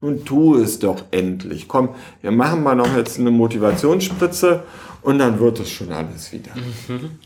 Nun 0.00 0.24
tu 0.24 0.56
es 0.56 0.78
doch 0.78 1.04
endlich. 1.10 1.68
Komm, 1.68 1.90
wir 2.20 2.30
machen 2.30 2.62
mal 2.62 2.74
noch 2.74 2.94
jetzt 2.96 3.18
eine 3.18 3.30
Motivationsspritze 3.30 4.62
und 5.02 5.18
dann 5.18 5.38
wird 5.38 5.60
es 5.60 5.70
schon 5.70 5.90
alles 5.92 6.32
wieder. 6.32 6.52
Mhm. 6.88 7.18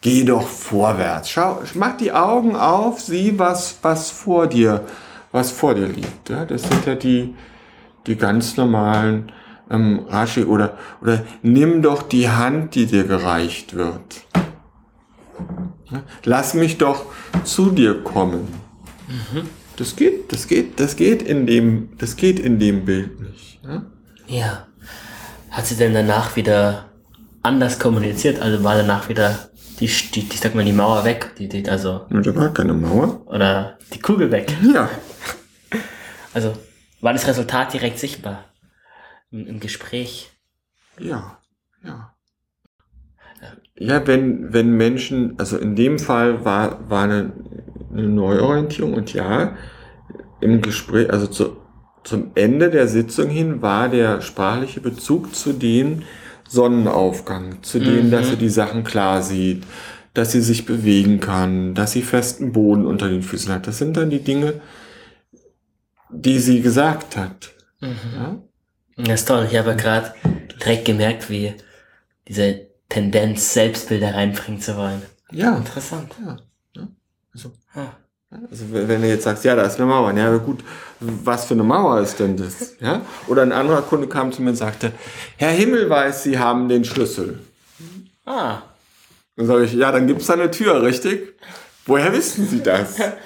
Geh 0.00 0.24
doch 0.24 0.46
vorwärts. 0.46 1.30
Schau, 1.30 1.60
mach 1.74 1.96
die 1.96 2.12
Augen 2.12 2.56
auf, 2.56 3.00
sieh, 3.00 3.38
was, 3.38 3.78
was 3.82 4.10
vor 4.10 4.46
dir, 4.46 4.84
was 5.32 5.50
vor 5.50 5.74
dir 5.74 5.88
liegt. 5.88 6.30
Ja, 6.30 6.44
das 6.44 6.62
sind 6.62 6.86
ja 6.86 6.94
die, 6.94 7.34
die 8.06 8.16
ganz 8.16 8.56
normalen 8.56 9.32
ähm, 9.70 10.06
Rashi 10.08 10.44
oder, 10.44 10.78
oder 11.02 11.24
nimm 11.42 11.82
doch 11.82 12.02
die 12.02 12.30
Hand, 12.30 12.74
die 12.74 12.86
dir 12.86 13.04
gereicht 13.04 13.74
wird. 13.74 14.24
Ja, 15.90 16.02
lass 16.24 16.54
mich 16.54 16.78
doch 16.78 17.06
zu 17.44 17.70
dir 17.70 18.02
kommen. 18.02 18.48
Mhm. 19.08 19.48
Das 19.78 19.94
geht, 19.94 20.32
das 20.32 20.48
geht, 20.48 20.80
das 20.80 20.96
geht 20.96 21.22
in 21.22 21.46
dem, 21.46 21.96
das 21.98 22.16
geht 22.16 22.40
in 22.40 22.58
dem 22.58 22.84
Bild 22.84 23.20
nicht. 23.20 23.60
Ja. 23.62 23.86
ja. 24.26 24.66
Hat 25.50 25.66
sie 25.66 25.76
denn 25.76 25.94
danach 25.94 26.34
wieder 26.34 26.90
anders 27.42 27.78
kommuniziert? 27.78 28.40
Also 28.40 28.64
war 28.64 28.74
danach 28.74 29.08
wieder 29.08 29.50
die, 29.78 29.86
die, 29.86 30.26
ich 30.32 30.40
sag 30.40 30.56
mal, 30.56 30.64
die 30.64 30.72
Mauer 30.72 31.04
weg? 31.04 31.34
Die, 31.38 31.48
die, 31.48 31.68
also, 31.68 32.06
ja, 32.10 32.20
da 32.20 32.34
war 32.34 32.52
keine 32.52 32.74
Mauer. 32.74 33.24
Oder 33.26 33.78
die 33.94 34.00
Kugel 34.00 34.32
weg? 34.32 34.52
Ja. 34.62 34.90
Also 36.34 36.54
war 37.00 37.12
das 37.12 37.28
Resultat 37.28 37.72
direkt 37.72 38.00
sichtbar 38.00 38.46
im, 39.30 39.46
im 39.46 39.60
Gespräch? 39.60 40.32
Ja, 40.98 41.38
ja. 41.84 42.14
Ja, 43.80 44.04
wenn, 44.08 44.52
wenn 44.52 44.72
Menschen, 44.72 45.38
also 45.38 45.56
in 45.56 45.76
dem 45.76 46.00
Fall 46.00 46.44
war, 46.44 46.90
war 46.90 47.04
eine, 47.04 47.32
eine 47.92 48.08
Neuorientierung 48.08 48.94
und 48.94 49.12
ja, 49.12 49.56
im 50.40 50.62
Gespräch, 50.62 51.10
also 51.10 51.26
zu, 51.26 51.56
zum 52.04 52.30
Ende 52.34 52.70
der 52.70 52.88
Sitzung 52.88 53.28
hin 53.28 53.62
war 53.62 53.88
der 53.88 54.20
sprachliche 54.20 54.80
Bezug 54.80 55.34
zu 55.34 55.52
dem 55.52 56.02
Sonnenaufgang, 56.48 57.62
zu 57.62 57.78
dem, 57.78 58.06
mhm. 58.06 58.10
dass 58.10 58.30
sie 58.30 58.36
die 58.36 58.48
Sachen 58.48 58.84
klar 58.84 59.22
sieht, 59.22 59.64
dass 60.14 60.32
sie 60.32 60.40
sich 60.40 60.64
bewegen 60.64 61.20
kann, 61.20 61.74
dass 61.74 61.92
sie 61.92 62.02
festen 62.02 62.52
Boden 62.52 62.86
unter 62.86 63.08
den 63.08 63.22
Füßen 63.22 63.52
hat. 63.52 63.66
Das 63.66 63.78
sind 63.78 63.96
dann 63.96 64.10
die 64.10 64.22
Dinge, 64.22 64.60
die 66.10 66.38
sie 66.38 66.62
gesagt 66.62 67.16
hat. 67.16 67.50
Mhm. 67.80 67.96
Ja? 68.16 68.42
Das 68.96 69.20
ist 69.20 69.28
toll. 69.28 69.46
Ich 69.50 69.56
habe 69.56 69.76
gerade 69.76 70.14
direkt 70.60 70.86
gemerkt, 70.86 71.30
wie 71.30 71.54
diese 72.26 72.66
Tendenz, 72.88 73.52
Selbstbilder 73.52 74.14
reinbringen 74.14 74.60
zu 74.60 74.76
wollen. 74.76 75.02
Ja. 75.30 75.56
Interessant. 75.56 76.14
Ja. 76.24 76.38
Ja. 77.44 77.50
Also. 77.50 77.52
Ah. 77.74 77.92
Also 78.50 78.66
wenn 78.70 79.00
du 79.00 79.08
jetzt 79.08 79.24
sagst, 79.24 79.44
ja, 79.44 79.56
da 79.56 79.62
ist 79.62 79.76
eine 79.76 79.86
Mauer, 79.86 80.12
ja 80.12 80.36
gut, 80.36 80.62
was 81.00 81.46
für 81.46 81.54
eine 81.54 81.62
Mauer 81.62 82.00
ist 82.00 82.18
denn 82.18 82.36
das? 82.36 82.74
Ja? 82.80 83.00
Oder 83.26 83.42
ein 83.42 83.52
anderer 83.52 83.82
Kunde 83.82 84.06
kam 84.06 84.32
zu 84.32 84.42
mir 84.42 84.50
und 84.50 84.56
sagte, 84.56 84.92
Herr 85.36 85.50
Himmelweis, 85.50 86.24
Sie 86.24 86.38
haben 86.38 86.68
den 86.68 86.84
Schlüssel. 86.84 87.40
Ah. 88.26 88.62
Dann 89.36 89.46
sage 89.46 89.64
ich, 89.64 89.72
ja, 89.72 89.90
dann 89.92 90.06
gibt 90.06 90.20
es 90.20 90.26
da 90.26 90.34
eine 90.34 90.50
Tür, 90.50 90.82
richtig? 90.82 91.40
Woher 91.86 92.12
wissen 92.12 92.46
Sie 92.46 92.62
das? 92.62 92.98
ja, 92.98 93.16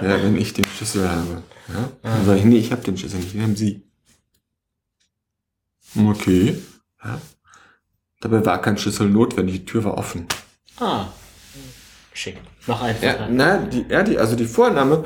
wenn 0.00 0.36
ich 0.36 0.52
den 0.52 0.64
Schlüssel 0.64 1.08
habe. 1.08 1.42
Ja? 1.68 1.88
Dann 2.02 2.26
sage 2.26 2.38
ich, 2.40 2.44
nee, 2.44 2.58
ich 2.58 2.72
habe 2.72 2.82
den 2.82 2.98
Schlüssel 2.98 3.20
nicht, 3.20 3.34
den 3.34 3.42
haben 3.42 3.56
Sie. 3.56 3.82
Okay. 5.96 6.60
Ja? 7.04 7.20
Dabei 8.20 8.44
war 8.44 8.60
kein 8.60 8.76
Schlüssel 8.76 9.08
notwendig, 9.08 9.60
die 9.60 9.64
Tür 9.66 9.84
war 9.84 9.96
offen. 9.96 10.26
Ah. 10.80 11.06
Schick. 12.12 12.38
Noch 12.66 12.82
einfacher. 12.82 13.20
Ja, 13.20 13.28
na, 13.30 13.58
die, 13.58 13.84
ja, 13.88 14.02
die, 14.02 14.18
also 14.18 14.36
die 14.36 14.46
Vorname, 14.46 15.04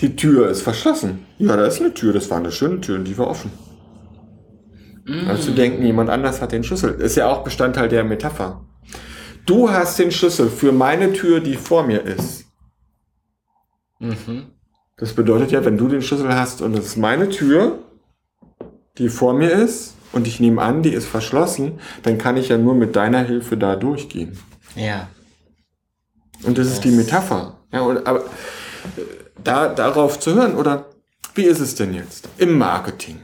die 0.00 0.16
Tür 0.16 0.50
ist 0.50 0.62
verschlossen. 0.62 1.26
Ja, 1.38 1.56
da 1.56 1.66
ist 1.66 1.80
eine 1.80 1.94
Tür, 1.94 2.12
das 2.12 2.30
war 2.30 2.38
eine 2.38 2.52
schöne 2.52 2.80
Tür 2.80 2.96
und 2.96 3.04
die 3.04 3.16
war 3.16 3.28
offen. 3.28 3.50
Mm. 5.06 5.28
Also 5.28 5.44
zu 5.44 5.50
denken, 5.52 5.84
jemand 5.84 6.10
anders 6.10 6.40
hat 6.42 6.52
den 6.52 6.64
Schlüssel, 6.64 6.94
ist 6.94 7.16
ja 7.16 7.28
auch 7.28 7.44
Bestandteil 7.44 7.88
der 7.88 8.04
Metapher. 8.04 8.64
Du 9.46 9.70
hast 9.70 9.98
den 9.98 10.10
Schlüssel 10.10 10.48
für 10.48 10.72
meine 10.72 11.12
Tür, 11.12 11.40
die 11.40 11.56
vor 11.56 11.84
mir 11.86 12.02
ist. 12.02 12.46
Mhm. 13.98 14.46
Das 14.96 15.12
bedeutet 15.12 15.50
ja, 15.50 15.64
wenn 15.64 15.76
du 15.76 15.88
den 15.88 16.02
Schlüssel 16.02 16.34
hast 16.34 16.62
und 16.62 16.74
es 16.74 16.86
ist 16.86 16.96
meine 16.96 17.28
Tür, 17.28 17.78
die 18.96 19.08
vor 19.08 19.34
mir 19.34 19.50
ist, 19.50 19.94
und 20.14 20.28
ich 20.28 20.40
nehme 20.40 20.62
an, 20.62 20.82
die 20.82 20.92
ist 20.92 21.06
verschlossen, 21.06 21.80
dann 22.04 22.18
kann 22.18 22.36
ich 22.36 22.48
ja 22.48 22.56
nur 22.56 22.74
mit 22.74 22.94
deiner 22.96 23.24
Hilfe 23.24 23.56
da 23.56 23.74
durchgehen. 23.76 24.38
Ja. 24.76 25.08
Und 26.44 26.58
das, 26.58 26.68
ist 26.68 26.84
die 26.84 26.90
Metapher. 26.90 27.58
Ja, 27.72 27.80
und, 27.80 28.06
aber 28.06 28.24
da, 29.42 29.68
darauf 29.68 30.18
zu 30.20 30.34
hören, 30.34 30.56
oder 30.56 30.86
wie 31.34 31.44
ist 31.44 31.60
es 31.60 31.74
denn 31.74 31.94
jetzt 31.94 32.28
im 32.38 32.58
Marketing? 32.58 33.20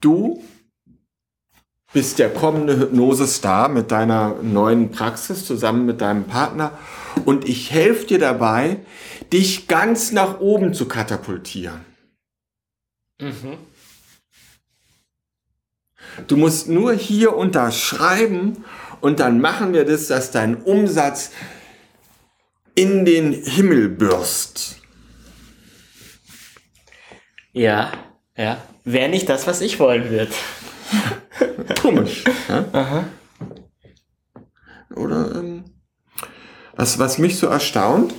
Du 0.00 0.42
bist 1.92 2.18
der 2.18 2.32
kommende 2.32 2.78
Hypnose-Star 2.78 3.68
mit 3.68 3.90
deiner 3.90 4.36
neuen 4.42 4.90
Praxis 4.90 5.44
zusammen 5.44 5.86
mit 5.86 6.00
deinem 6.00 6.24
Partner 6.24 6.78
und 7.24 7.48
ich 7.48 7.70
helfe 7.72 8.06
dir 8.06 8.18
dabei, 8.18 8.78
dich 9.32 9.66
ganz 9.66 10.12
nach 10.12 10.40
oben 10.40 10.72
zu 10.72 10.86
katapultieren. 10.86 11.84
Mhm. 13.20 13.58
Du 16.26 16.36
musst 16.36 16.68
nur 16.68 16.92
hier 16.92 17.36
unterschreiben 17.36 18.64
und 19.00 19.20
dann 19.20 19.40
machen 19.40 19.72
wir 19.72 19.84
das, 19.84 20.08
dass 20.08 20.30
dein 20.30 20.56
Umsatz 20.56 21.30
in 22.74 23.04
den 23.04 23.32
Himmel 23.32 23.88
bürst. 23.88 24.76
Ja, 27.52 27.92
ja. 28.36 28.62
Wäre 28.84 29.08
nicht 29.08 29.28
das, 29.28 29.46
was 29.46 29.60
ich 29.60 29.78
wollen 29.78 30.10
würde. 30.10 30.32
Komisch. 31.82 32.24
Ja? 32.48 32.64
Aha. 32.72 33.04
Oder 34.94 35.34
ähm, 35.36 35.64
was, 36.74 36.98
was 36.98 37.18
mich 37.18 37.36
so 37.38 37.46
erstaunt, 37.46 38.14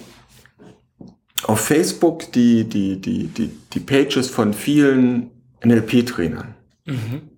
auf 1.43 1.59
Facebook 1.61 2.31
die, 2.31 2.65
die, 2.65 3.01
die, 3.01 3.27
die, 3.27 3.49
die 3.73 3.79
Pages 3.79 4.29
von 4.29 4.53
vielen 4.53 5.31
NLP-Trainern. 5.63 6.53
Mhm. 6.85 7.30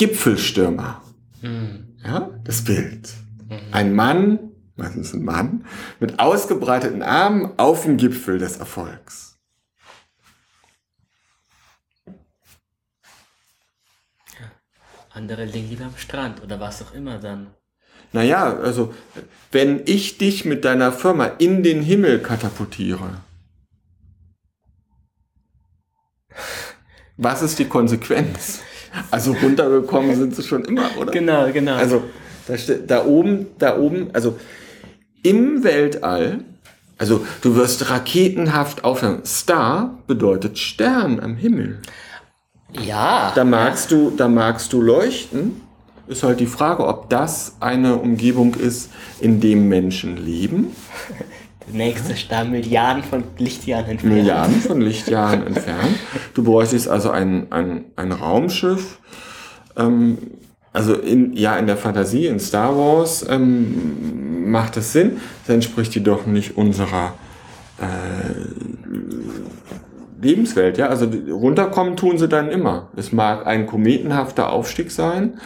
Gipfelstürmer. 0.00 1.02
Mhm. 1.42 1.98
Ja, 2.02 2.30
das 2.44 2.64
Bild. 2.64 3.12
Mhm. 3.50 3.58
Ein 3.70 3.94
Mann, 3.94 4.38
meistens 4.76 5.12
ein 5.12 5.22
Mann, 5.22 5.66
mit 5.98 6.18
ausgebreiteten 6.18 7.02
Armen 7.02 7.52
auf 7.58 7.82
dem 7.82 7.98
Gipfel 7.98 8.38
des 8.38 8.56
Erfolgs. 8.56 9.38
Andere 15.10 15.44
liegen 15.44 15.68
lieber 15.68 15.84
am 15.84 15.98
Strand 15.98 16.42
oder 16.42 16.58
was 16.60 16.80
auch 16.80 16.94
immer 16.94 17.18
dann. 17.18 17.48
Naja, 18.12 18.56
also 18.56 18.94
wenn 19.52 19.82
ich 19.84 20.16
dich 20.16 20.46
mit 20.46 20.64
deiner 20.64 20.92
Firma 20.92 21.26
in 21.26 21.62
den 21.62 21.82
Himmel 21.82 22.20
katapultiere, 22.20 23.20
was 27.18 27.42
ist 27.42 27.58
die 27.58 27.68
Konsequenz? 27.68 28.60
Also 29.10 29.32
runtergekommen 29.32 30.14
sind 30.16 30.34
sie 30.34 30.42
schon 30.42 30.64
immer, 30.64 30.90
oder? 30.98 31.12
Genau, 31.12 31.50
genau. 31.52 31.74
Also 31.74 32.02
da, 32.46 32.54
da 32.86 33.04
oben, 33.04 33.46
da 33.58 33.78
oben, 33.78 34.08
also 34.12 34.38
im 35.22 35.62
Weltall, 35.62 36.44
also 36.98 37.24
du 37.42 37.56
wirst 37.56 37.90
raketenhaft 37.90 38.84
aufhören. 38.84 39.24
Star 39.24 39.98
bedeutet 40.06 40.58
Stern 40.58 41.20
am 41.20 41.36
Himmel. 41.36 41.78
Ja. 42.72 43.32
Da 43.34 43.44
magst 43.44 43.90
ja. 43.90 43.96
du, 43.96 44.10
da 44.10 44.28
magst 44.28 44.72
du 44.72 44.80
leuchten. 44.80 45.60
Ist 46.06 46.22
halt 46.24 46.40
die 46.40 46.46
Frage, 46.46 46.86
ob 46.86 47.08
das 47.08 47.56
eine 47.60 47.96
Umgebung 47.96 48.54
ist, 48.54 48.90
in 49.20 49.40
dem 49.40 49.68
Menschen 49.68 50.16
leben. 50.16 50.74
Nächste 51.72 52.16
Stern 52.16 52.50
Milliarden 52.50 53.02
von 53.02 53.24
Lichtjahren 53.38 53.86
entfernt. 53.86 54.14
Milliarden 54.14 54.60
von 54.60 54.80
Lichtjahren 54.80 55.46
entfernt. 55.46 55.96
Du 56.34 56.42
bräuchtest 56.44 56.88
also 56.88 57.10
ein, 57.10 57.50
ein, 57.50 57.84
ein 57.96 58.12
Raumschiff. 58.12 58.98
Ähm, 59.76 60.18
also 60.72 60.94
in, 60.94 61.32
ja, 61.32 61.56
in 61.56 61.66
der 61.66 61.76
Fantasie, 61.76 62.26
in 62.26 62.38
Star 62.38 62.76
Wars 62.76 63.26
ähm, 63.28 64.50
macht 64.50 64.76
das 64.76 64.92
Sinn. 64.92 65.18
Das 65.46 65.54
entspricht 65.54 65.94
jedoch 65.94 66.26
nicht 66.26 66.56
unserer 66.56 67.14
äh, 67.78 67.84
Lebenswelt, 70.22 70.78
ja. 70.78 70.88
Also 70.88 71.06
runterkommen 71.30 71.96
tun 71.96 72.18
sie 72.18 72.28
dann 72.28 72.50
immer. 72.50 72.88
Es 72.94 73.10
mag 73.10 73.46
ein 73.46 73.66
kometenhafter 73.66 74.52
Aufstieg 74.52 74.90
sein 74.90 75.40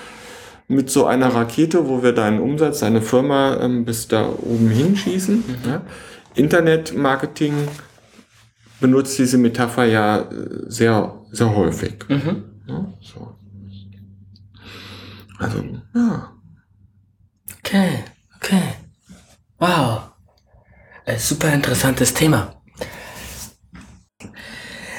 mit 0.67 0.91
so 0.91 1.05
einer 1.07 1.29
Rakete, 1.29 1.89
wo 1.89 2.03
wir 2.03 2.13
deinen 2.13 2.41
Umsatz, 2.41 2.81
deine 2.81 3.03
Firma 3.03 3.59
ähm, 3.61 3.85
bis 3.85 4.09
da 4.09 4.29
oben 4.29 4.69
hinschießen. 4.69 5.37
Mhm. 5.37 5.71
Ja. 5.71 5.83
Internetmarketing 6.35 7.69
benutzt 8.81 9.19
diese 9.19 9.39
Metapher 9.39 9.85
ja 9.85 10.19
äh, 10.19 10.65
sehr, 10.67 11.21
sehr 11.31 11.55
häufig. 11.55 12.05
Mhm. 12.09 12.45
Ja, 12.67 12.93
so. 13.01 13.37
Also, 15.39 15.65
ja. 15.95 16.33
Okay, 17.59 18.05
okay. 18.37 18.63
Wow. 19.59 20.11
Ein 21.07 21.19
super 21.19 21.53
interessantes 21.53 22.15
Thema. 22.15 22.55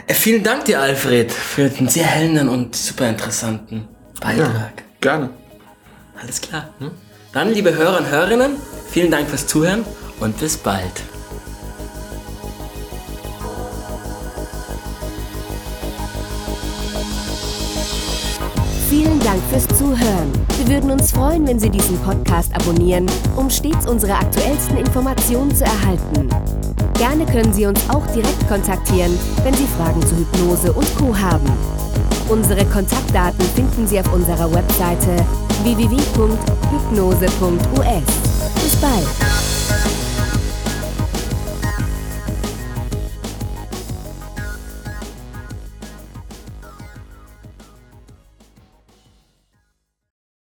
Äh, 0.07 0.13
vielen 0.13 0.43
Dank 0.43 0.65
dir, 0.65 0.81
Alfred, 0.81 1.31
für 1.31 1.69
den 1.69 1.87
sehr 1.87 2.05
hellen 2.05 2.47
und 2.47 2.75
super 2.75 3.09
interessanten 3.09 3.87
Beitrag. 4.21 4.53
Ja, 4.77 4.83
gerne. 5.01 5.29
Alles 6.21 6.41
klar. 6.41 6.73
Hm? 6.79 6.91
Dann, 7.33 7.53
liebe 7.53 7.75
Hörer 7.75 7.97
und 7.97 8.09
Hörerinnen, 8.09 8.57
vielen 8.89 9.11
Dank 9.11 9.29
fürs 9.29 9.47
Zuhören 9.47 9.83
und 10.19 10.39
bis 10.39 10.57
bald. 10.57 11.03
Zuhören. 19.95 20.31
Wir 20.57 20.67
würden 20.75 20.91
uns 20.91 21.11
freuen, 21.11 21.47
wenn 21.47 21.59
Sie 21.59 21.69
diesen 21.69 21.97
Podcast 21.99 22.53
abonnieren, 22.53 23.05
um 23.35 23.49
stets 23.49 23.87
unsere 23.87 24.13
aktuellsten 24.13 24.77
Informationen 24.77 25.53
zu 25.55 25.63
erhalten. 25.63 26.29
Gerne 26.95 27.25
können 27.25 27.53
Sie 27.53 27.65
uns 27.65 27.79
auch 27.89 28.05
direkt 28.07 28.45
kontaktieren, 28.47 29.17
wenn 29.43 29.53
Sie 29.53 29.67
Fragen 29.77 30.01
zu 30.01 30.17
Hypnose 30.17 30.73
und 30.73 30.87
Co. 30.97 31.17
haben. 31.17 31.49
Unsere 32.29 32.65
Kontaktdaten 32.65 33.45
finden 33.55 33.87
Sie 33.87 33.99
auf 33.99 34.13
unserer 34.13 34.53
Webseite 34.53 35.15
www.hypnose.us. 35.63 38.63
Bis 38.63 38.75
bald! 38.77 39.24